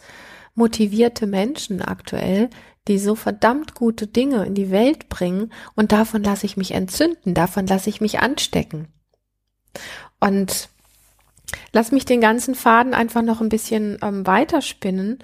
motivierte 0.53 1.27
Menschen 1.27 1.81
aktuell, 1.81 2.49
die 2.87 2.99
so 2.99 3.15
verdammt 3.15 3.75
gute 3.75 4.07
Dinge 4.07 4.45
in 4.45 4.55
die 4.55 4.71
Welt 4.71 5.07
bringen 5.07 5.51
und 5.75 5.91
davon 5.91 6.23
lasse 6.23 6.45
ich 6.45 6.57
mich 6.57 6.71
entzünden, 6.71 7.33
davon 7.33 7.67
lasse 7.67 7.89
ich 7.89 8.01
mich 8.01 8.19
anstecken. 8.19 8.87
Und 10.19 10.69
lass 11.73 11.91
mich 11.91 12.05
den 12.05 12.21
ganzen 12.21 12.55
Faden 12.55 12.93
einfach 12.93 13.21
noch 13.21 13.41
ein 13.41 13.49
bisschen 13.49 13.97
ähm, 14.01 14.25
weiterspinnen 14.25 15.19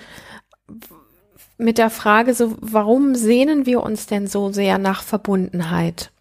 mit 1.58 1.78
der 1.78 1.90
Frage 1.90 2.34
so, 2.34 2.56
warum 2.62 3.16
sehnen 3.16 3.66
wir 3.66 3.82
uns 3.82 4.06
denn 4.06 4.28
so 4.28 4.52
sehr 4.52 4.78
nach 4.78 5.02
Verbundenheit? 5.04 6.12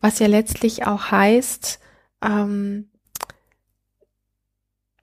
Was 0.00 0.18
ja 0.18 0.26
letztlich 0.26 0.86
auch 0.86 1.10
heißt, 1.10 1.80
ähm, 2.22 2.90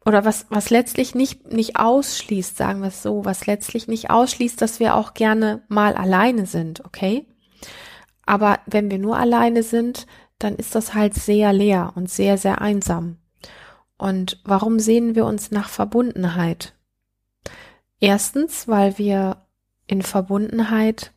oder 0.05 0.23
was, 0.23 0.45
was 0.49 0.69
letztlich 0.69 1.15
nicht, 1.15 1.51
nicht 1.51 1.77
ausschließt, 1.77 2.55
sagen 2.55 2.79
wir 2.81 2.87
es 2.87 3.01
so, 3.01 3.25
was 3.25 3.45
letztlich 3.45 3.87
nicht 3.87 4.09
ausschließt, 4.09 4.61
dass 4.61 4.79
wir 4.79 4.95
auch 4.95 5.13
gerne 5.13 5.63
mal 5.67 5.95
alleine 5.95 6.45
sind, 6.45 6.85
okay? 6.85 7.27
Aber 8.25 8.59
wenn 8.65 8.89
wir 8.89 8.99
nur 8.99 9.17
alleine 9.17 9.63
sind, 9.63 10.07
dann 10.39 10.55
ist 10.55 10.75
das 10.75 10.93
halt 10.93 11.13
sehr 11.13 11.51
leer 11.51 11.93
und 11.95 12.09
sehr, 12.09 12.37
sehr 12.37 12.61
einsam. 12.61 13.17
Und 13.97 14.39
warum 14.43 14.79
sehnen 14.79 15.15
wir 15.15 15.25
uns 15.25 15.51
nach 15.51 15.69
Verbundenheit? 15.69 16.73
Erstens, 17.99 18.67
weil 18.67 18.97
wir 18.97 19.45
in 19.87 20.01
Verbundenheit 20.01 21.13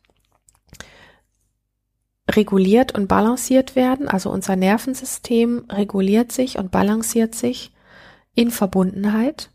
reguliert 2.29 2.95
und 2.95 3.07
balanciert 3.07 3.75
werden, 3.75 4.07
also 4.07 4.31
unser 4.31 4.55
Nervensystem 4.55 5.65
reguliert 5.69 6.31
sich 6.31 6.57
und 6.57 6.71
balanciert 6.71 7.35
sich 7.35 7.71
in 8.33 8.51
Verbundenheit. 8.51 9.49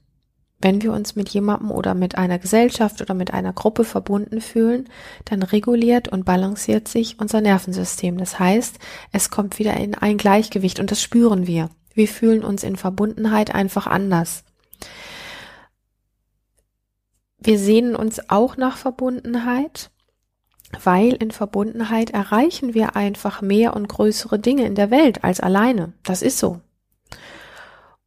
Wenn 0.59 0.83
wir 0.83 0.93
uns 0.93 1.17
mit 1.17 1.29
jemandem 1.29 1.71
oder 1.71 1.95
mit 1.95 2.17
einer 2.17 2.39
Gesellschaft 2.39 3.01
oder 3.03 3.15
mit 3.15 3.33
einer 3.33 3.53
Gruppe 3.53 3.85
verbunden 3.85 4.41
fühlen, 4.41 4.89
dann 5.27 5.43
reguliert 5.43 6.09
und 6.09 6.25
balanciert 6.25 6.89
sich 6.89 7.21
unser 7.21 7.41
Nervensystem. 7.41 8.17
Das 8.17 8.39
heißt, 8.39 8.79
es 9.13 9.31
kommt 9.31 9.59
wieder 9.59 9.75
in 9.75 9.95
ein 9.95 10.17
Gleichgewicht 10.17 10.81
und 10.81 10.91
das 10.91 11.03
spüren 11.03 11.47
wir. 11.47 11.71
Wir 11.97 12.09
fühlen 12.09 12.45
uns 12.45 12.63
in 12.63 12.77
Verbundenheit 12.77 13.55
einfach 13.55 13.87
anders. 13.87 14.45
Wir 17.39 17.59
sehnen 17.59 17.97
uns 17.97 18.29
auch 18.29 18.59
nach 18.59 18.77
Verbundenheit, 18.77 19.91
weil 20.85 21.15
in 21.15 21.31
Verbundenheit 21.31 22.11
erreichen 22.11 22.75
wir 22.75 22.97
einfach 22.97 23.41
mehr 23.41 23.75
und 23.75 23.89
größere 23.89 24.39
Dinge 24.39 24.67
in 24.67 24.75
der 24.75 24.91
Welt 24.91 25.25
als 25.25 25.41
alleine. 25.41 25.95
Das 26.03 26.21
ist 26.21 26.39
so. 26.39 26.61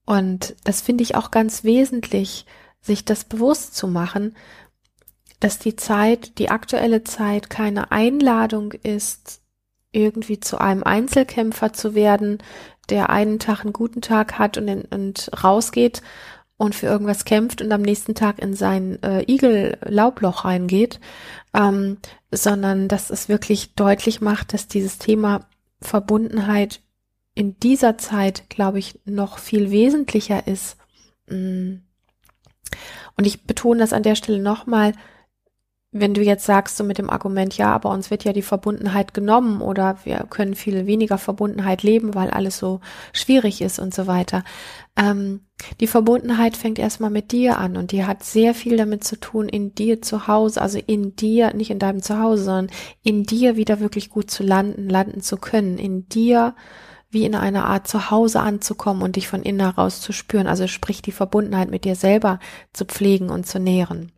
Und 0.06 0.56
das 0.66 0.82
finde 0.82 1.02
ich 1.04 1.16
auch 1.16 1.32
ganz 1.32 1.64
wesentlich, 1.64 2.46
sich 2.82 3.06
das 3.06 3.24
bewusst 3.24 3.76
zu 3.76 3.88
machen, 3.88 4.36
dass 5.40 5.58
die 5.58 5.76
Zeit, 5.76 6.38
die 6.38 6.52
aktuelle 6.52 7.04
Zeit 7.04 7.50
keine 7.50 7.92
Einladung 7.92 8.74
ist, 8.74 9.42
irgendwie 9.92 10.40
zu 10.40 10.60
einem 10.60 10.84
Einzelkämpfer 10.84 11.74
zu 11.74 11.96
werden, 11.96 12.38
der 12.90 13.10
einen 13.10 13.40
Tag 13.40 13.62
einen 13.62 13.74
guten 13.74 14.02
Tag 14.02 14.40
hat 14.40 14.58
und, 14.58 14.68
in, 14.68 14.82
und 14.84 15.30
rausgeht 15.44 16.02
und 16.58 16.76
für 16.76 16.88
irgendwas 16.88 17.24
kämpft 17.24 17.62
und 17.62 17.72
am 17.72 17.82
nächsten 17.82 18.16
Tag 18.16 18.40
in 18.40 18.54
sein 18.54 19.02
äh, 19.02 19.24
Igel-Laubloch 19.32 20.44
reingeht, 20.44 21.00
ähm, 21.54 21.98
sondern 22.32 22.88
dass 22.88 23.10
es 23.10 23.30
wirklich 23.30 23.76
deutlich 23.76 24.20
macht, 24.20 24.54
dass 24.54 24.68
dieses 24.68 24.98
Thema 24.98 25.48
Verbundenheit 25.82 26.82
in 27.34 27.58
dieser 27.60 27.98
Zeit, 27.98 28.50
glaube 28.50 28.80
ich, 28.80 29.00
noch 29.06 29.38
viel 29.38 29.72
wesentlicher 29.72 30.48
ist. 30.48 30.76
Mm. 31.28 31.76
Und 33.16 33.26
ich 33.26 33.44
betone 33.44 33.80
das 33.80 33.94
an 33.94 34.04
der 34.04 34.16
Stelle 34.16 34.40
nochmal, 34.40 34.94
wenn 35.92 36.14
du 36.14 36.22
jetzt 36.22 36.46
sagst, 36.46 36.78
so 36.78 36.84
mit 36.84 37.00
dem 37.00 37.10
Argument, 37.10 37.58
ja, 37.58 37.74
aber 37.74 37.90
uns 37.90 38.12
wird 38.12 38.24
ja 38.24 38.32
die 38.32 38.44
Verbundenheit 38.44 39.16
genommen 39.16 39.60
oder 39.60 39.98
wir 40.04 40.28
können 40.30 40.54
viel 40.54 40.86
weniger 40.86 41.18
Verbundenheit 41.18 41.82
leben, 41.82 42.14
weil 42.14 42.30
alles 42.30 42.60
so 42.60 42.80
schwierig 43.12 43.62
ist 43.62 43.80
und 43.80 43.94
so 43.94 44.06
weiter. 44.06 44.44
Ähm, 44.96 45.48
die 45.80 45.88
Verbundenheit 45.88 46.56
fängt 46.58 46.78
erstmal 46.78 47.10
mit 47.10 47.32
dir 47.32 47.58
an 47.58 47.76
und 47.76 47.92
die 47.92 48.06
hat 48.06 48.24
sehr 48.24 48.54
viel 48.54 48.78
damit 48.78 49.04
zu 49.04 49.20
tun, 49.20 49.50
in 49.50 49.74
dir 49.74 50.00
zu 50.04 50.28
Hause, 50.28 50.62
also 50.62 50.78
in 50.78 51.16
dir, 51.16 51.56
nicht 51.56 51.72
in 51.72 51.80
deinem 51.80 52.04
Zuhause, 52.04 52.44
sondern 52.44 52.76
in 53.02 53.24
dir 53.24 53.56
wieder 53.56 53.80
wirklich 53.80 54.12
gut 54.12 54.30
zu 54.30 54.44
landen, 54.44 54.90
landen 54.90 55.22
zu 55.22 55.38
können, 55.38 55.80
in 55.80 56.08
dir 56.08 56.56
wie 57.10 57.26
in 57.26 57.34
einer 57.34 57.66
Art 57.66 57.88
Zuhause 57.88 58.42
anzukommen 58.42 59.02
und 59.02 59.16
dich 59.16 59.28
von 59.28 59.42
innen 59.42 59.62
heraus 59.62 60.02
zu 60.02 60.12
spüren, 60.14 60.46
also 60.46 60.68
sprich 60.68 61.02
die 61.02 61.12
Verbundenheit 61.12 61.72
mit 61.72 61.84
dir 61.84 61.96
selber 61.96 62.38
zu 62.74 62.86
pflegen 62.86 63.32
und 63.32 63.48
zu 63.48 63.60
nähren 63.60 64.12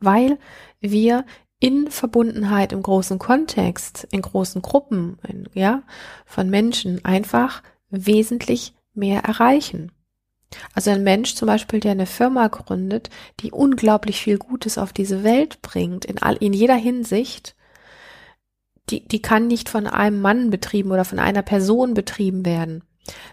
weil 0.00 0.38
wir 0.80 1.24
in 1.58 1.90
Verbundenheit 1.90 2.72
im 2.72 2.82
großen 2.82 3.18
Kontext, 3.18 4.06
in 4.10 4.22
großen 4.22 4.62
Gruppen, 4.62 5.18
in, 5.26 5.48
ja, 5.54 5.82
von 6.26 6.50
Menschen 6.50 7.04
einfach 7.04 7.62
wesentlich 7.88 8.74
mehr 8.94 9.22
erreichen. 9.22 9.92
Also 10.74 10.90
ein 10.90 11.02
Mensch 11.02 11.34
zum 11.34 11.46
Beispiel, 11.46 11.80
der 11.80 11.92
eine 11.92 12.06
Firma 12.06 12.48
gründet, 12.48 13.10
die 13.40 13.50
unglaublich 13.50 14.20
viel 14.20 14.38
Gutes 14.38 14.78
auf 14.78 14.92
diese 14.92 15.24
Welt 15.24 15.60
bringt, 15.62 16.04
in 16.04 16.18
all, 16.18 16.36
in 16.36 16.52
jeder 16.52 16.76
Hinsicht, 16.76 17.56
die, 18.90 19.06
die 19.06 19.20
kann 19.20 19.48
nicht 19.48 19.68
von 19.68 19.86
einem 19.86 20.20
Mann 20.20 20.50
betrieben 20.50 20.92
oder 20.92 21.04
von 21.04 21.18
einer 21.18 21.42
Person 21.42 21.94
betrieben 21.94 22.44
werden 22.44 22.84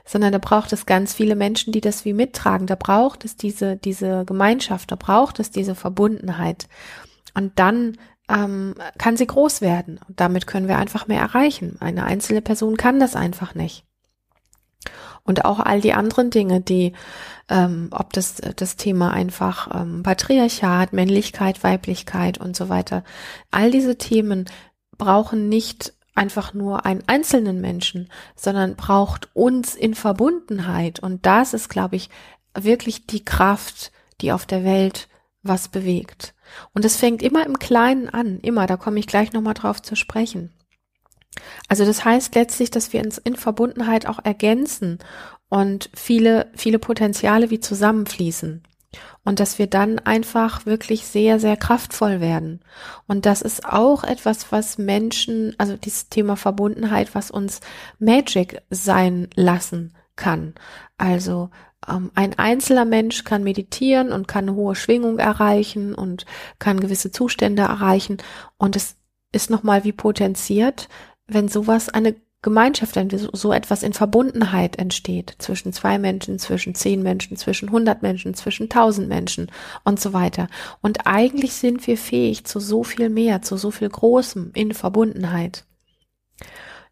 sondern 0.06 0.32
da 0.32 0.38
braucht 0.38 0.74
es 0.74 0.86
ganz 0.86 1.14
viele 1.14 1.36
Menschen, 1.36 1.72
die 1.74 1.82
das 1.82 2.06
wie 2.06 2.14
mittragen. 2.14 2.68
Da 2.68 2.76
braucht 2.76 3.26
es 3.26 3.36
diese, 3.36 3.78
diese 3.78 4.26
Gemeinschaft, 4.26 4.92
da 4.92 4.96
braucht 4.96 5.40
es 5.40 5.52
diese 5.52 5.76
Verbundenheit. 5.76 6.68
Und 7.34 7.58
dann 7.60 7.98
ähm, 8.30 8.76
kann 8.98 9.18
sie 9.18 9.28
groß 9.28 9.62
werden. 9.62 10.00
Und 10.08 10.20
damit 10.20 10.48
können 10.48 10.68
wir 10.68 10.78
einfach 10.78 11.08
mehr 11.08 11.22
erreichen. 11.22 11.78
Eine 11.80 12.06
einzelne 12.06 12.42
Person 12.42 12.78
kann 12.78 13.00
das 13.00 13.16
einfach 13.16 13.56
nicht. 13.56 13.86
Und 15.24 15.46
auch 15.46 15.60
all 15.60 15.80
die 15.80 15.94
anderen 15.94 16.30
Dinge, 16.30 16.60
die, 16.60 16.94
ähm, 17.50 17.90
ob 17.92 18.12
das 18.12 18.36
das 18.56 18.76
Thema 18.76 19.12
einfach 19.12 19.74
ähm, 19.74 20.04
Patriarchat, 20.04 20.92
Männlichkeit, 20.92 21.64
Weiblichkeit 21.64 22.38
und 22.38 22.56
so 22.58 22.68
weiter, 22.68 23.04
all 23.50 23.72
diese 23.72 23.98
Themen 23.98 24.46
brauchen 24.98 25.48
nicht 25.48 25.94
einfach 26.16 26.54
nur 26.54 26.86
einen 26.86 27.04
einzelnen 27.08 27.62
Menschen, 27.62 28.10
sondern 28.36 28.76
braucht 28.76 29.30
uns 29.34 29.76
in 29.76 29.96
Verbundenheit. 29.96 31.00
Und 31.00 31.26
das 31.26 31.54
ist, 31.54 31.70
glaube 31.70 31.96
ich, 31.96 32.10
wirklich 32.58 33.08
die 33.08 33.26
Kraft, 33.26 33.92
die 34.22 34.32
auf 34.32 34.46
der 34.46 34.64
Welt 34.64 35.08
was 35.42 35.68
bewegt. 35.68 36.34
Und 36.74 36.86
es 36.86 36.96
fängt 36.96 37.22
immer 37.22 37.46
im 37.46 37.60
Kleinen 37.60 38.10
an, 38.10 38.40
immer, 38.40 38.68
da 38.68 38.78
komme 38.78 39.00
ich 39.00 39.08
gleich 39.08 39.34
nochmal 39.34 39.56
drauf 39.56 39.82
zu 39.82 39.96
sprechen. 39.96 40.52
Also 41.68 41.84
das 41.84 42.06
heißt 42.06 42.36
letztlich, 42.36 42.70
dass 42.70 42.94
wir 42.94 43.02
uns 43.02 43.18
in 43.18 43.36
Verbundenheit 43.36 44.06
auch 44.06 44.20
ergänzen 44.24 45.00
und 45.50 45.90
viele, 45.96 46.52
viele 46.56 46.80
Potenziale 46.80 47.50
wie 47.50 47.60
zusammenfließen 47.60 48.64
und 49.24 49.40
dass 49.40 49.60
wir 49.60 49.68
dann 49.68 50.00
einfach 50.00 50.66
wirklich 50.66 51.06
sehr, 51.06 51.40
sehr 51.40 51.58
kraftvoll 51.58 52.22
werden. 52.22 52.62
Und 53.08 53.26
das 53.26 53.42
ist 53.42 53.66
auch 53.66 54.04
etwas, 54.04 54.52
was 54.52 54.78
Menschen, 54.78 55.56
also 55.58 55.78
dieses 55.78 56.10
Thema 56.10 56.36
Verbundenheit, 56.36 57.16
was 57.16 57.32
uns 57.32 57.60
Magic 58.00 58.62
sein 58.70 59.30
lassen 59.36 59.94
kann. 60.16 60.54
Also 60.98 61.50
ähm, 61.88 62.12
ein 62.16 62.38
einzelner 62.38 62.86
Mensch 62.86 63.24
kann 63.24 63.44
meditieren 63.44 64.12
und 64.12 64.28
kann 64.28 64.46
eine 64.48 64.56
hohe 64.56 64.76
Schwingung 64.76 65.20
erreichen 65.20 65.94
und 65.94 66.26
kann 66.60 66.80
gewisse 66.80 67.12
Zustände 67.12 67.64
erreichen. 67.64 68.18
Und 68.58 68.76
es 68.76 68.98
ist 69.32 69.50
nochmal 69.50 69.84
wie 69.84 69.94
potenziert, 69.94 70.90
wenn 71.28 71.48
sowas 71.48 71.90
eine 71.90 72.16
Gemeinschaft, 72.44 72.96
wenn 72.96 73.10
so 73.10 73.52
etwas 73.52 73.82
in 73.82 73.94
Verbundenheit 73.94 74.78
entsteht 74.78 75.34
zwischen 75.40 75.74
zwei 75.74 75.98
Menschen, 75.98 76.38
zwischen 76.38 76.76
zehn 76.76 77.02
Menschen, 77.02 77.38
zwischen 77.38 77.72
hundert 77.72 78.04
Menschen, 78.04 78.36
zwischen 78.36 78.70
tausend 78.70 79.08
Menschen 79.08 79.52
und 79.84 80.00
so 80.00 80.14
weiter. 80.14 80.48
Und 80.82 81.08
eigentlich 81.08 81.54
sind 81.54 81.88
wir 81.88 81.98
fähig 81.98 82.46
zu 82.46 82.60
so 82.60 82.84
viel 82.84 83.10
mehr, 83.10 83.42
zu 83.42 83.58
so 83.58 83.72
viel 83.72 83.90
Großem 83.90 84.52
in 84.54 84.74
Verbundenheit. 84.74 85.66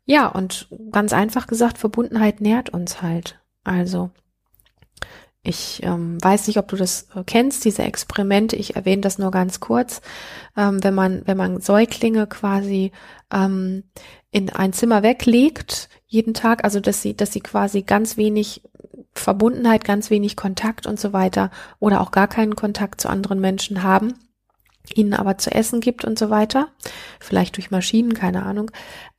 Ja, 0.06 0.28
und 0.28 0.68
ganz 0.92 1.14
einfach 1.14 1.48
gesagt, 1.48 1.78
Verbundenheit 1.78 2.42
nährt 2.42 2.70
uns 2.70 3.02
halt. 3.02 3.40
Also 3.64 4.10
ich 5.44 5.82
ähm, 5.84 6.24
weiß 6.24 6.48
nicht, 6.48 6.58
ob 6.58 6.68
du 6.68 6.76
das 6.76 7.08
äh, 7.16 7.24
kennst, 7.26 7.66
diese 7.66 7.82
Experimente. 7.84 8.56
Ich 8.56 8.76
erwähne 8.76 9.02
das 9.02 9.18
nur 9.18 9.32
ganz 9.32 9.60
kurz. 9.60 10.02
Ähm, 10.56 10.84
wenn 10.84 10.94
man, 10.94 11.24
wenn 11.26 11.38
man 11.38 11.62
Säuglinge 11.62 12.28
quasi 12.28 12.92
ähm, 13.34 13.84
in 14.30 14.52
ein 14.52 14.72
Zimmer 14.72 15.02
weglegt, 15.02 15.90
jeden 16.06 16.36
Tag, 16.36 16.64
also 16.64 16.80
dass 16.80 17.02
sie, 17.02 17.16
dass 17.16 17.34
sie 17.34 17.42
quasi 17.42 17.82
ganz 17.82 18.18
wenig 18.18 18.62
Verbundenheit, 19.14 19.84
ganz 19.84 20.10
wenig 20.12 20.36
Kontakt 20.36 20.86
und 20.86 21.00
so 21.00 21.12
weiter 21.12 21.50
oder 21.80 22.02
auch 22.02 22.12
gar 22.12 22.28
keinen 22.28 22.56
Kontakt 22.56 23.02
zu 23.02 23.10
anderen 23.10 23.42
Menschen 23.42 23.82
haben, 23.82 24.14
ihnen 24.96 25.14
aber 25.14 25.38
zu 25.38 25.52
essen 25.52 25.80
gibt 25.80 26.06
und 26.06 26.18
so 26.18 26.30
weiter, 26.30 26.70
vielleicht 27.20 27.58
durch 27.58 27.72
Maschinen, 27.72 28.14
keine 28.14 28.44
Ahnung, 28.44 28.72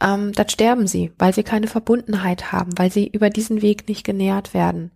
ähm, 0.03 0.33
dann 0.33 0.48
sterben 0.48 0.87
sie, 0.87 1.12
weil 1.18 1.35
sie 1.35 1.42
keine 1.42 1.66
Verbundenheit 1.66 2.53
haben, 2.53 2.77
weil 2.77 2.90
sie 2.90 3.07
über 3.07 3.31
diesen 3.31 3.62
Weg 3.62 3.88
nicht 3.88 4.05
genährt 4.05 4.55
werden. 4.55 4.90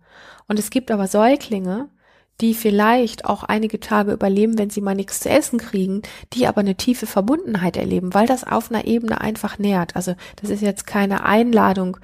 Und 0.47 0.59
es 0.59 0.69
gibt 0.69 0.91
aber 0.91 1.07
Säuglinge, 1.07 1.89
die 2.39 2.53
vielleicht 2.53 3.25
auch 3.25 3.43
einige 3.43 3.79
Tage 3.79 4.11
überleben, 4.11 4.57
wenn 4.57 4.69
sie 4.69 4.81
mal 4.81 4.93
nichts 4.93 5.21
zu 5.21 5.29
essen 5.29 5.57
kriegen, 5.57 6.03
die 6.33 6.45
aber 6.45 6.61
eine 6.61 6.75
tiefe 6.75 7.07
Verbundenheit 7.07 7.77
erleben, 7.77 8.13
weil 8.13 8.27
das 8.27 8.43
auf 8.43 8.69
einer 8.69 8.85
Ebene 8.85 9.21
einfach 9.21 9.57
nährt. 9.57 9.95
Also 9.95 10.13
das 10.35 10.51
ist 10.51 10.61
jetzt 10.61 10.85
keine 10.85 11.23
Einladung, 11.23 11.97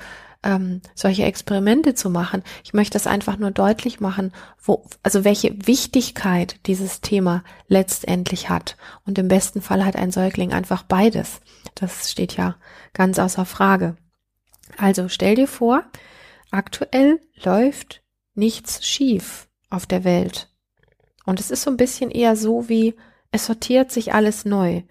ähm, 0.44 0.82
solche 0.94 1.24
Experimente 1.24 1.94
zu 1.94 2.10
machen. 2.10 2.44
Ich 2.64 2.74
möchte 2.74 2.94
das 2.94 3.08
einfach 3.08 3.38
nur 3.38 3.52
deutlich 3.52 4.00
machen, 4.00 4.32
wo, 4.62 4.86
also 5.02 5.24
welche 5.24 5.68
Wichtigkeit 5.68 6.58
dieses 6.68 7.02
Thema 7.02 7.44
letztendlich 7.68 8.50
hat. 8.50 8.78
Und 9.06 9.18
im 9.18 9.28
besten 9.28 9.62
Fall 9.62 9.86
hat 9.86 9.96
ein 9.96 10.12
Säugling 10.12 10.54
einfach 10.54 10.84
beides. 10.84 11.42
Das 11.76 12.12
steht 12.12 12.36
ja 12.38 12.56
ganz 12.94 13.20
außer 13.20 13.46
Frage. 13.46 13.96
Also 14.78 15.10
stell 15.10 15.36
dir 15.36 15.48
vor, 15.48 15.84
aktuell 16.52 17.20
läuft 17.44 18.02
nichts 18.36 18.86
schief 18.86 19.48
auf 19.70 19.86
der 19.86 20.04
Welt. 20.04 20.50
Und 21.26 21.40
es 21.40 21.52
ist 21.52 21.64
so 21.64 21.72
ein 21.72 21.78
bisschen 21.78 22.12
eher 22.12 22.36
so 22.36 22.70
wie, 22.70 22.96
es 23.32 23.46
sortiert 23.46 23.92
sich 23.92 24.14
alles 24.14 24.46
neu, 24.46 24.84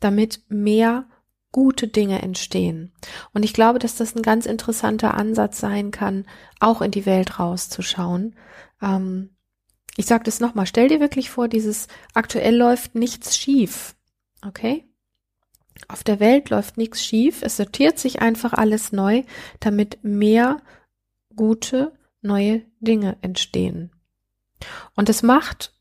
damit 0.00 0.40
mehr 0.48 1.04
gute 1.56 1.88
Dinge 1.88 2.20
entstehen. 2.20 2.92
Und 3.32 3.42
ich 3.42 3.54
glaube, 3.54 3.78
dass 3.78 3.96
das 3.96 4.14
ein 4.14 4.20
ganz 4.20 4.44
interessanter 4.44 5.14
Ansatz 5.14 5.58
sein 5.58 5.90
kann, 5.90 6.26
auch 6.60 6.82
in 6.82 6.90
die 6.90 7.06
Welt 7.06 7.38
rauszuschauen. 7.38 8.36
Ähm, 8.82 9.30
ich 9.96 10.04
sage 10.04 10.24
das 10.24 10.38
nochmal, 10.38 10.66
stell 10.66 10.88
dir 10.88 11.00
wirklich 11.00 11.30
vor, 11.30 11.48
dieses 11.48 11.88
aktuell 12.12 12.54
läuft 12.54 12.94
nichts 12.94 13.38
schief. 13.38 13.96
Okay? 14.46 14.84
Auf 15.88 16.04
der 16.04 16.20
Welt 16.20 16.50
läuft 16.50 16.76
nichts 16.76 17.02
schief, 17.02 17.40
es 17.40 17.56
sortiert 17.56 17.98
sich 17.98 18.20
einfach 18.20 18.52
alles 18.52 18.92
neu, 18.92 19.22
damit 19.58 20.04
mehr 20.04 20.58
gute 21.36 21.94
neue 22.20 22.66
Dinge 22.80 23.16
entstehen. 23.22 23.92
Und 24.94 25.08
es 25.08 25.22
macht 25.22 25.72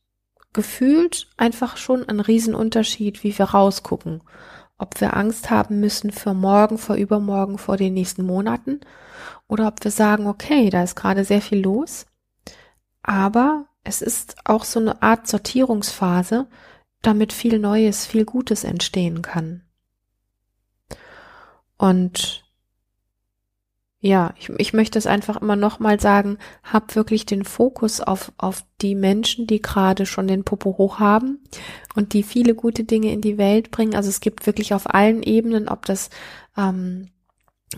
gefühlt 0.53 1.27
einfach 1.35 1.75
schon 1.75 2.07
einen 2.07 2.21
Riesenunterschied, 2.21 3.25
wie 3.25 3.37
wir 3.37 3.47
rausgucken. 3.47 4.21
Ob 4.77 4.99
wir 4.99 5.15
Angst 5.15 5.49
haben 5.49 5.79
müssen 5.79 6.11
für 6.11 6.33
morgen, 6.33 6.77
vor 6.77 6.95
übermorgen, 6.95 7.57
vor 7.57 7.77
den 7.77 7.93
nächsten 7.93 8.25
Monaten 8.25 8.81
oder 9.47 9.67
ob 9.67 9.83
wir 9.83 9.91
sagen, 9.91 10.27
okay, 10.27 10.69
da 10.69 10.83
ist 10.83 10.95
gerade 10.95 11.23
sehr 11.23 11.41
viel 11.41 11.61
los, 11.61 12.05
aber 13.03 13.67
es 13.83 14.01
ist 14.01 14.35
auch 14.45 14.63
so 14.65 14.79
eine 14.79 15.01
Art 15.01 15.27
Sortierungsphase, 15.27 16.47
damit 17.01 17.33
viel 17.33 17.59
Neues, 17.59 18.05
viel 18.05 18.25
Gutes 18.25 18.63
entstehen 18.63 19.21
kann. 19.21 19.61
Und 21.77 22.44
ja, 24.05 24.35
ich, 24.37 24.49
ich 24.59 24.71
möchte 24.71 24.99
es 24.99 25.07
einfach 25.07 25.41
immer 25.41 25.55
nochmal 25.55 25.99
sagen, 25.99 26.37
hab 26.61 26.95
wirklich 26.95 27.25
den 27.25 27.43
Fokus 27.43 28.01
auf, 28.01 28.31
auf 28.37 28.63
die 28.79 28.93
Menschen, 28.93 29.47
die 29.47 29.63
gerade 29.63 30.05
schon 30.05 30.27
den 30.27 30.43
Popo 30.43 30.77
hoch 30.77 30.99
haben 30.99 31.39
und 31.95 32.13
die 32.13 32.21
viele 32.21 32.53
gute 32.53 32.83
Dinge 32.83 33.11
in 33.11 33.21
die 33.21 33.39
Welt 33.39 33.71
bringen. 33.71 33.95
Also 33.95 34.09
es 34.09 34.19
gibt 34.19 34.45
wirklich 34.45 34.75
auf 34.75 34.93
allen 34.93 35.23
Ebenen, 35.23 35.67
ob 35.67 35.87
das 35.87 36.11
ähm, 36.55 37.09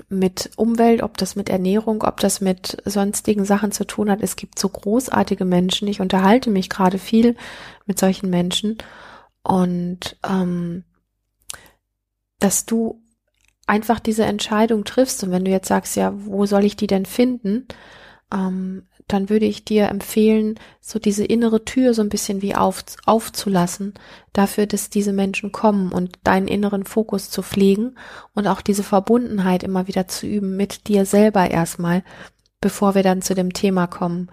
mit 0.09 0.51
Umwelt, 0.57 1.01
ob 1.01 1.15
das 1.17 1.37
mit 1.37 1.47
Ernährung, 1.47 2.03
ob 2.03 2.19
das 2.19 2.41
mit 2.41 2.75
sonstigen 2.83 3.45
Sachen 3.45 3.71
zu 3.71 3.87
tun 3.87 4.11
hat. 4.11 4.21
Es 4.21 4.35
gibt 4.35 4.59
so 4.59 4.67
großartige 4.67 5.45
Menschen. 5.45 5.87
Ich 5.87 6.01
unterhalte 6.01 6.49
mich 6.49 6.69
gerade 6.69 6.99
viel 6.99 7.37
mit 7.85 7.99
solchen 7.99 8.29
Menschen 8.29 8.79
und 9.43 10.17
ähm, 10.29 10.83
dass 12.39 12.65
du 12.65 13.01
einfach 13.67 13.99
diese 13.99 14.25
Entscheidung 14.25 14.85
triffst 14.85 15.23
und 15.23 15.31
wenn 15.31 15.45
du 15.45 15.51
jetzt 15.51 15.67
sagst, 15.67 15.95
ja, 15.95 16.13
wo 16.15 16.45
soll 16.45 16.65
ich 16.65 16.75
die 16.75 16.87
denn 16.87 17.05
finden, 17.05 17.67
ähm, 18.33 18.83
dann 19.07 19.29
würde 19.29 19.45
ich 19.45 19.63
dir 19.63 19.87
empfehlen, 19.87 20.59
so 20.81 20.99
diese 20.99 21.23
innere 21.23 21.63
Tür 21.63 21.93
so 21.93 22.01
ein 22.01 22.09
bisschen 22.09 22.41
wie 22.41 22.55
auf, 22.55 22.83
aufzulassen, 23.05 23.93
dafür, 24.33 24.65
dass 24.65 24.89
diese 24.89 25.13
Menschen 25.13 25.51
kommen 25.51 25.91
und 25.91 26.19
deinen 26.23 26.47
inneren 26.47 26.83
Fokus 26.83 27.29
zu 27.29 27.41
pflegen 27.41 27.95
und 28.33 28.47
auch 28.47 28.61
diese 28.61 28.83
Verbundenheit 28.83 29.63
immer 29.63 29.87
wieder 29.87 30.07
zu 30.07 30.27
üben 30.27 30.57
mit 30.57 30.87
dir 30.87 31.05
selber 31.05 31.49
erstmal, 31.49 32.03
bevor 32.59 32.95
wir 32.95 33.03
dann 33.03 33.21
zu 33.21 33.33
dem 33.33 33.53
Thema 33.53 33.87
kommen, 33.87 34.29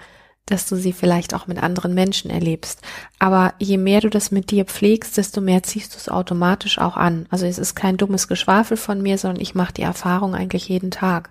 dass 0.46 0.68
du 0.68 0.76
sie 0.76 0.92
vielleicht 0.92 1.34
auch 1.34 1.46
mit 1.46 1.62
anderen 1.62 1.94
Menschen 1.94 2.30
erlebst. 2.30 2.82
Aber 3.18 3.54
je 3.58 3.78
mehr 3.78 4.00
du 4.00 4.10
das 4.10 4.30
mit 4.30 4.50
dir 4.50 4.66
pflegst, 4.66 5.16
desto 5.16 5.40
mehr 5.40 5.62
ziehst 5.62 5.94
du 5.94 5.98
es 5.98 6.08
automatisch 6.08 6.78
auch 6.78 6.96
an. 6.96 7.26
Also 7.30 7.46
es 7.46 7.58
ist 7.58 7.74
kein 7.74 7.96
dummes 7.96 8.28
Geschwafel 8.28 8.76
von 8.76 9.00
mir, 9.00 9.16
sondern 9.16 9.40
ich 9.40 9.54
mache 9.54 9.72
die 9.72 9.82
Erfahrung 9.82 10.34
eigentlich 10.34 10.68
jeden 10.68 10.90
Tag. 10.90 11.30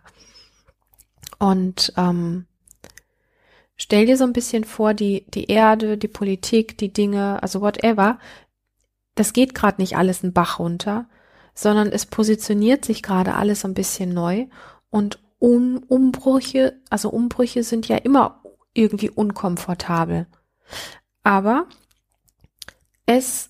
Und 1.37 1.93
ähm, 1.95 2.45
stell 3.75 4.07
dir 4.07 4.17
so 4.17 4.23
ein 4.23 4.33
bisschen 4.33 4.63
vor, 4.63 4.93
die, 4.93 5.25
die 5.29 5.45
Erde, 5.45 5.97
die 5.97 6.07
Politik, 6.07 6.77
die 6.77 6.91
Dinge, 6.91 7.41
also 7.43 7.61
whatever, 7.61 8.17
das 9.13 9.33
geht 9.33 9.53
gerade 9.53 9.79
nicht 9.79 9.95
alles 9.95 10.23
einen 10.23 10.33
Bach 10.33 10.57
runter, 10.57 11.05
sondern 11.53 11.89
es 11.89 12.07
positioniert 12.07 12.83
sich 12.83 13.03
gerade 13.03 13.35
alles 13.35 13.63
ein 13.63 13.75
bisschen 13.75 14.11
neu 14.11 14.47
und 14.89 15.19
um, 15.37 15.83
Umbrüche, 15.87 16.79
also 16.89 17.09
Umbrüche 17.09 17.63
sind 17.63 17.87
ja 17.89 17.97
immer 17.97 18.42
irgendwie 18.73 19.09
unkomfortabel. 19.09 20.27
Aber 21.23 21.67
es 23.05 23.49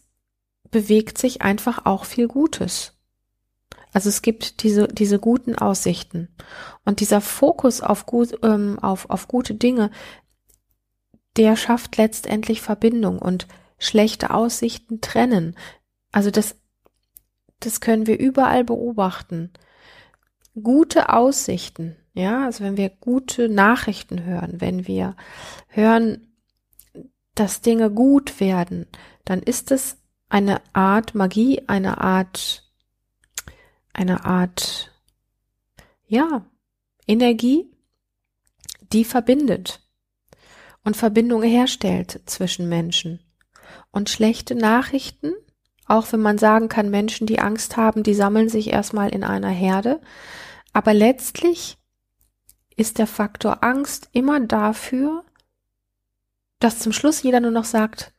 bewegt 0.72 1.18
sich 1.18 1.42
einfach 1.42 1.86
auch 1.86 2.06
viel 2.06 2.28
Gutes. 2.28 2.94
Also 3.94 4.10
es 4.10 4.22
gibt 4.24 4.64
diese, 4.64 4.88
diese 4.88 5.20
guten 5.20 5.56
Aussichten. 5.56 6.36
Und 6.84 7.00
dieser 7.00 7.22
Fokus 7.22 7.82
auf, 7.82 8.06
gut, 8.06 8.38
ähm, 8.44 8.80
auf, 8.80 9.10
auf 9.10 9.28
gute 9.28 9.54
Dinge, 9.54 9.92
der 11.38 11.56
schafft 11.56 11.98
letztendlich 11.98 12.62
Verbindung 12.62 13.20
und 13.20 13.48
schlechte 13.78 14.32
Aussichten 14.32 15.02
trennen. 15.02 15.56
Also 16.12 16.32
das, 16.32 16.56
das 17.60 17.82
können 17.82 18.08
wir 18.08 18.20
überall 18.20 18.64
beobachten. 18.64 19.52
Gute 20.62 21.10
Aussichten 21.10 21.96
ja, 22.14 22.46
also 22.46 22.64
wenn 22.64 22.78
wir 22.78 22.90
gute 22.90 23.50
Nachrichten 23.50 24.24
hören, 24.24 24.62
wenn 24.62 24.88
wir 24.88 25.16
hören, 25.68 26.34
dass 27.36 27.62
Dinge 27.62 27.90
gut 27.90 28.40
werden, 28.40 28.86
dann 29.26 29.42
ist 29.42 29.72
es 29.72 29.98
eine 30.30 30.62
Art 30.74 31.16
Magie, 31.16 31.64
eine 31.68 32.02
Art, 32.02 32.72
eine 33.94 34.26
Art, 34.26 34.92
ja, 36.08 36.46
Energie, 37.08 37.72
die 38.92 39.06
verbindet 39.06 39.82
und 40.84 40.96
Verbindungen 40.96 41.50
herstellt 41.50 42.22
zwischen 42.26 42.70
Menschen. 42.70 43.20
Und 43.92 44.10
schlechte 44.10 44.54
Nachrichten, 44.54 45.34
auch 45.88 46.12
wenn 46.12 46.22
man 46.22 46.38
sagen 46.38 46.70
kann, 46.70 46.90
Menschen, 46.90 47.26
die 47.26 47.40
Angst 47.40 47.76
haben, 47.78 48.04
die 48.04 48.14
sammeln 48.14 48.50
sich 48.50 48.72
erstmal 48.72 49.10
in 49.10 49.24
einer 49.24 49.50
Herde, 49.50 50.00
aber 50.74 50.94
letztlich 50.94 51.78
ist 52.76 52.98
der 52.98 53.08
Faktor 53.08 53.64
Angst 53.64 54.10
immer 54.12 54.40
dafür, 54.40 55.24
dass 56.60 56.80
zum 56.80 56.94
Schluss 56.94 57.22
jeder 57.24 57.40
nur 57.40 57.52
noch 57.52 57.66
sagt, 57.66 58.14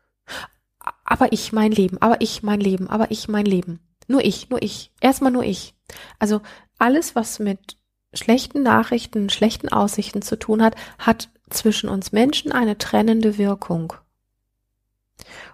aber 1.04 1.32
ich 1.32 1.52
mein 1.52 1.72
Leben, 1.72 2.00
aber 2.00 2.20
ich 2.20 2.42
mein 2.42 2.60
Leben, 2.60 2.88
aber 2.88 3.10
ich 3.10 3.28
mein 3.28 3.46
Leben. 3.46 3.80
Nur 4.06 4.24
ich, 4.24 4.50
nur 4.50 4.62
ich. 4.62 4.92
Erstmal 5.00 5.32
nur 5.32 5.44
ich. 5.44 5.74
Also 6.18 6.42
alles, 6.78 7.14
was 7.14 7.38
mit 7.38 7.78
schlechten 8.12 8.62
Nachrichten, 8.62 9.30
schlechten 9.30 9.68
Aussichten 9.68 10.22
zu 10.22 10.38
tun 10.38 10.62
hat, 10.62 10.76
hat 10.98 11.30
zwischen 11.50 11.88
uns 11.88 12.12
Menschen 12.12 12.52
eine 12.52 12.78
trennende 12.78 13.38
Wirkung. 13.38 13.94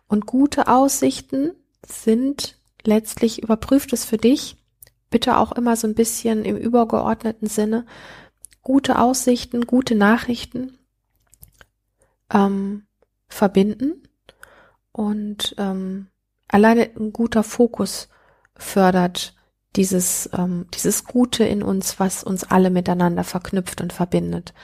Und 0.08 0.26
gute 0.26 0.66
Aussichten 0.68 1.52
sind 1.86 2.56
letztlich, 2.82 3.42
überprüft 3.42 3.92
es 3.92 4.04
für 4.04 4.16
dich, 4.16 4.56
bitte 5.10 5.36
auch 5.36 5.52
immer 5.52 5.76
so 5.76 5.86
ein 5.86 5.94
bisschen 5.94 6.44
im 6.44 6.56
übergeordneten 6.56 7.48
Sinne, 7.48 7.86
gute 8.70 9.00
Aussichten, 9.00 9.66
gute 9.66 9.96
Nachrichten 9.96 10.78
ähm, 12.32 12.86
verbinden 13.26 14.04
und 14.92 15.56
ähm, 15.58 16.06
alleine 16.46 16.88
ein 16.96 17.12
guter 17.12 17.42
Fokus 17.42 18.08
fördert 18.54 19.34
dieses, 19.74 20.30
ähm, 20.34 20.68
dieses 20.72 21.04
Gute 21.04 21.42
in 21.42 21.64
uns, 21.64 21.98
was 21.98 22.22
uns 22.22 22.44
alle 22.44 22.70
miteinander 22.70 23.24
verknüpft 23.24 23.80
und 23.80 23.92
verbindet. 23.92 24.54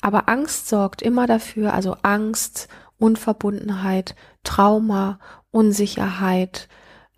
Aber 0.00 0.28
Angst 0.28 0.68
sorgt 0.68 1.02
immer 1.02 1.26
dafür, 1.26 1.74
also 1.74 1.96
Angst, 2.02 2.68
Unverbundenheit, 2.98 4.14
Trauma, 4.44 5.18
Unsicherheit, 5.50 6.68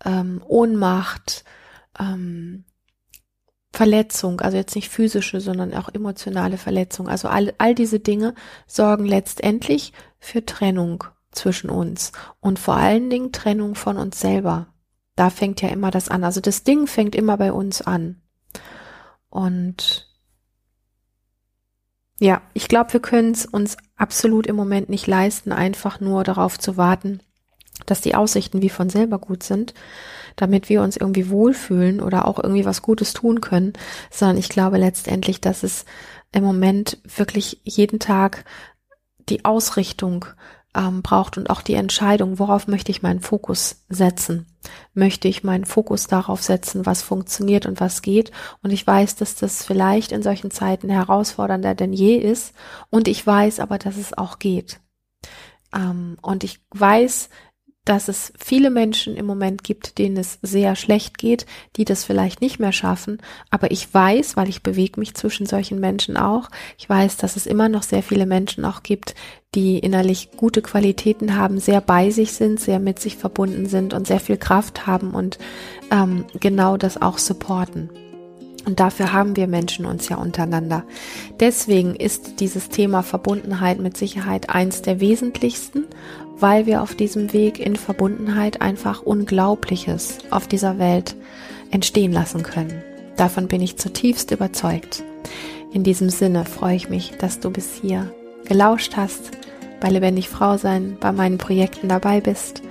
ähm, 0.03 0.41
Ohnmacht, 0.47 1.43
ähm, 1.99 2.65
Verletzung, 3.71 4.41
also 4.41 4.57
jetzt 4.57 4.75
nicht 4.75 4.89
physische, 4.89 5.41
sondern 5.41 5.73
auch 5.73 5.89
emotionale 5.89 6.57
Verletzung. 6.57 7.07
Also 7.07 7.27
all, 7.27 7.53
all 7.59 7.75
diese 7.75 7.99
Dinge 7.99 8.33
sorgen 8.67 9.05
letztendlich 9.05 9.93
für 10.19 10.45
Trennung 10.45 11.03
zwischen 11.31 11.69
uns 11.69 12.11
und 12.39 12.59
vor 12.59 12.75
allen 12.75 13.09
Dingen 13.09 13.31
Trennung 13.31 13.75
von 13.75 13.97
uns 13.97 14.19
selber. 14.19 14.67
Da 15.15 15.29
fängt 15.29 15.61
ja 15.61 15.69
immer 15.69 15.91
das 15.91 16.09
an. 16.09 16.23
Also 16.23 16.41
das 16.41 16.63
Ding 16.63 16.87
fängt 16.87 17.15
immer 17.15 17.37
bei 17.37 17.53
uns 17.53 17.81
an. 17.81 18.21
Und 19.29 20.09
ja, 22.19 22.41
ich 22.53 22.67
glaube, 22.67 22.93
wir 22.93 22.99
können 22.99 23.31
es 23.31 23.45
uns 23.45 23.77
absolut 23.95 24.47
im 24.47 24.55
Moment 24.55 24.89
nicht 24.89 25.07
leisten, 25.07 25.51
einfach 25.51 25.99
nur 25.99 26.23
darauf 26.23 26.59
zu 26.59 26.75
warten, 26.75 27.21
dass 27.85 28.01
die 28.01 28.15
Aussichten 28.15 28.61
wie 28.61 28.69
von 28.69 28.89
selber 28.89 29.19
gut 29.19 29.43
sind, 29.43 29.73
damit 30.35 30.69
wir 30.69 30.81
uns 30.81 30.97
irgendwie 30.97 31.29
wohlfühlen 31.29 32.01
oder 32.01 32.27
auch 32.27 32.41
irgendwie 32.41 32.65
was 32.65 32.81
Gutes 32.81 33.13
tun 33.13 33.41
können, 33.41 33.73
sondern 34.11 34.37
ich 34.37 34.49
glaube 34.49 34.77
letztendlich, 34.77 35.41
dass 35.41 35.63
es 35.63 35.85
im 36.31 36.43
Moment 36.43 36.97
wirklich 37.03 37.61
jeden 37.63 37.99
Tag 37.99 38.45
die 39.29 39.45
Ausrichtung 39.45 40.25
ähm, 40.75 41.01
braucht 41.01 41.37
und 41.37 41.49
auch 41.49 41.61
die 41.61 41.73
Entscheidung, 41.73 42.37
worauf 42.37 42.67
möchte 42.67 42.91
ich 42.91 43.01
meinen 43.01 43.21
Fokus 43.21 43.83
setzen? 43.89 44.45
Möchte 44.93 45.27
ich 45.27 45.43
meinen 45.43 45.65
Fokus 45.65 46.07
darauf 46.07 46.43
setzen, 46.43 46.85
was 46.85 47.01
funktioniert 47.01 47.65
und 47.65 47.79
was 47.79 48.01
geht? 48.01 48.31
Und 48.61 48.71
ich 48.71 48.85
weiß, 48.85 49.15
dass 49.15 49.35
das 49.35 49.63
vielleicht 49.63 50.11
in 50.11 50.21
solchen 50.21 50.51
Zeiten 50.51 50.89
herausfordernder 50.89 51.73
denn 51.73 51.93
je 51.93 52.17
ist. 52.17 52.53
Und 52.89 53.07
ich 53.07 53.25
weiß 53.25 53.59
aber, 53.59 53.77
dass 53.77 53.97
es 53.97 54.15
auch 54.15 54.37
geht. 54.37 54.79
Ähm, 55.73 56.17
und 56.21 56.43
ich 56.43 56.59
weiß, 56.71 57.29
dass 57.89 58.07
es 58.07 58.31
viele 58.37 58.69
Menschen 58.69 59.15
im 59.15 59.25
Moment 59.25 59.63
gibt, 59.63 59.97
denen 59.97 60.15
es 60.17 60.37
sehr 60.43 60.75
schlecht 60.75 61.17
geht, 61.17 61.47
die 61.75 61.85
das 61.85 62.03
vielleicht 62.03 62.39
nicht 62.39 62.59
mehr 62.59 62.71
schaffen. 62.71 63.17
Aber 63.49 63.71
ich 63.71 63.91
weiß, 63.91 64.37
weil 64.37 64.47
ich 64.47 64.61
bewege 64.61 64.99
mich 64.99 65.15
zwischen 65.15 65.47
solchen 65.47 65.79
Menschen 65.79 66.15
auch, 66.15 66.49
ich 66.77 66.87
weiß, 66.87 67.17
dass 67.17 67.35
es 67.35 67.47
immer 67.47 67.67
noch 67.67 67.81
sehr 67.81 68.03
viele 68.03 68.27
Menschen 68.27 68.63
auch 68.63 68.83
gibt, 68.83 69.15
die 69.55 69.79
innerlich 69.79 70.29
gute 70.37 70.61
Qualitäten 70.61 71.35
haben, 71.35 71.59
sehr 71.59 71.81
bei 71.81 72.11
sich 72.11 72.33
sind, 72.33 72.59
sehr 72.59 72.77
mit 72.77 72.99
sich 72.99 73.17
verbunden 73.17 73.65
sind 73.65 73.95
und 73.95 74.05
sehr 74.05 74.19
viel 74.19 74.37
Kraft 74.37 74.85
haben 74.85 75.15
und 75.15 75.39
ähm, 75.89 76.25
genau 76.39 76.77
das 76.77 77.01
auch 77.01 77.17
supporten. 77.17 77.89
Und 78.69 78.79
dafür 78.79 79.13
haben 79.13 79.35
wir 79.35 79.47
Menschen 79.47 79.87
uns 79.87 80.09
ja 80.09 80.17
untereinander. 80.17 80.83
Deswegen 81.39 81.95
ist 81.95 82.39
dieses 82.39 82.69
Thema 82.69 83.01
Verbundenheit 83.01 83.79
mit 83.79 83.97
Sicherheit 83.97 84.51
eins 84.51 84.83
der 84.83 84.99
wesentlichsten, 84.99 85.87
weil 86.37 86.67
wir 86.67 86.83
auf 86.83 86.93
diesem 86.93 87.33
Weg 87.33 87.57
in 87.57 87.75
Verbundenheit 87.75 88.61
einfach 88.61 89.01
Unglaubliches 89.01 90.19
auf 90.29 90.45
dieser 90.47 90.77
Welt 90.77 91.15
entstehen 91.71 92.11
lassen 92.11 92.43
können. 92.43 92.83
Davon 93.17 93.47
bin 93.47 93.59
ich 93.59 93.77
zutiefst 93.77 94.29
überzeugt. 94.29 95.03
In 95.73 95.81
diesem 95.81 96.11
Sinne 96.11 96.45
freue 96.45 96.75
ich 96.75 96.89
mich, 96.89 97.13
dass 97.17 97.39
du 97.39 97.49
bis 97.49 97.73
hier 97.81 98.13
gelauscht 98.45 98.97
hast, 98.97 99.31
bei 99.79 99.89
Lebendig 99.89 100.29
Frau 100.29 100.57
sein, 100.57 100.95
bei 100.99 101.11
meinen 101.11 101.39
Projekten 101.39 101.89
dabei 101.89 102.21
bist. 102.21 102.61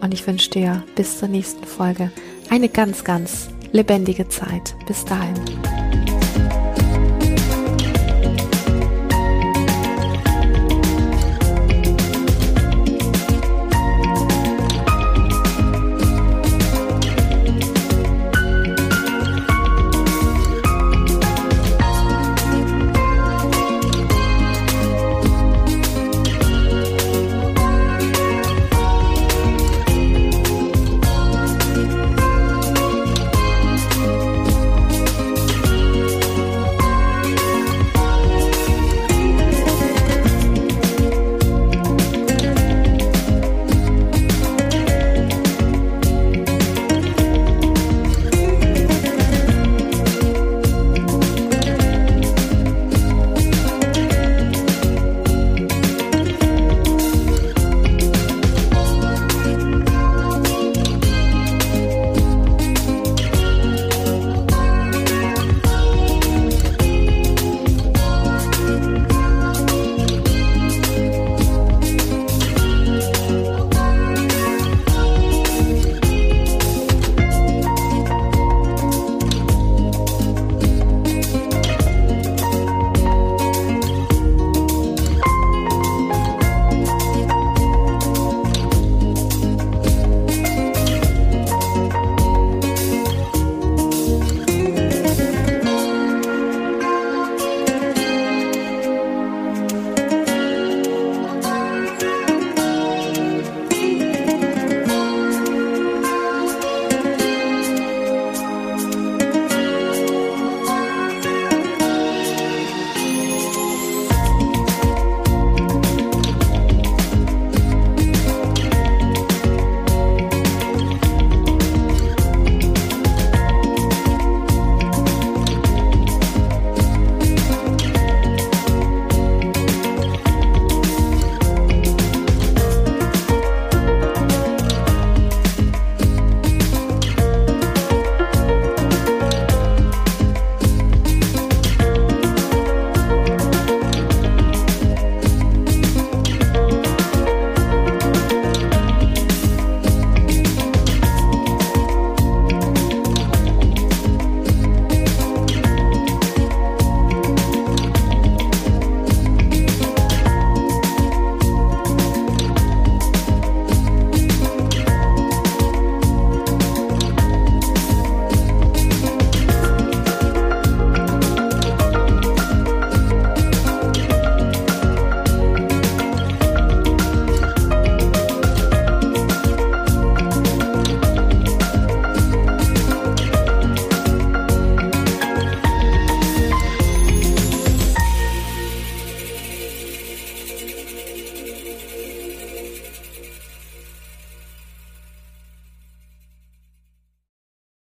Und 0.00 0.14
ich 0.14 0.24
wünsche 0.28 0.50
dir 0.50 0.84
bis 0.94 1.18
zur 1.18 1.26
nächsten 1.26 1.64
Folge 1.64 2.12
eine 2.50 2.68
ganz, 2.68 3.02
ganz 3.02 3.48
lebendige 3.72 4.28
Zeit. 4.28 4.74
Bis 4.86 5.04
dahin. 5.04 5.34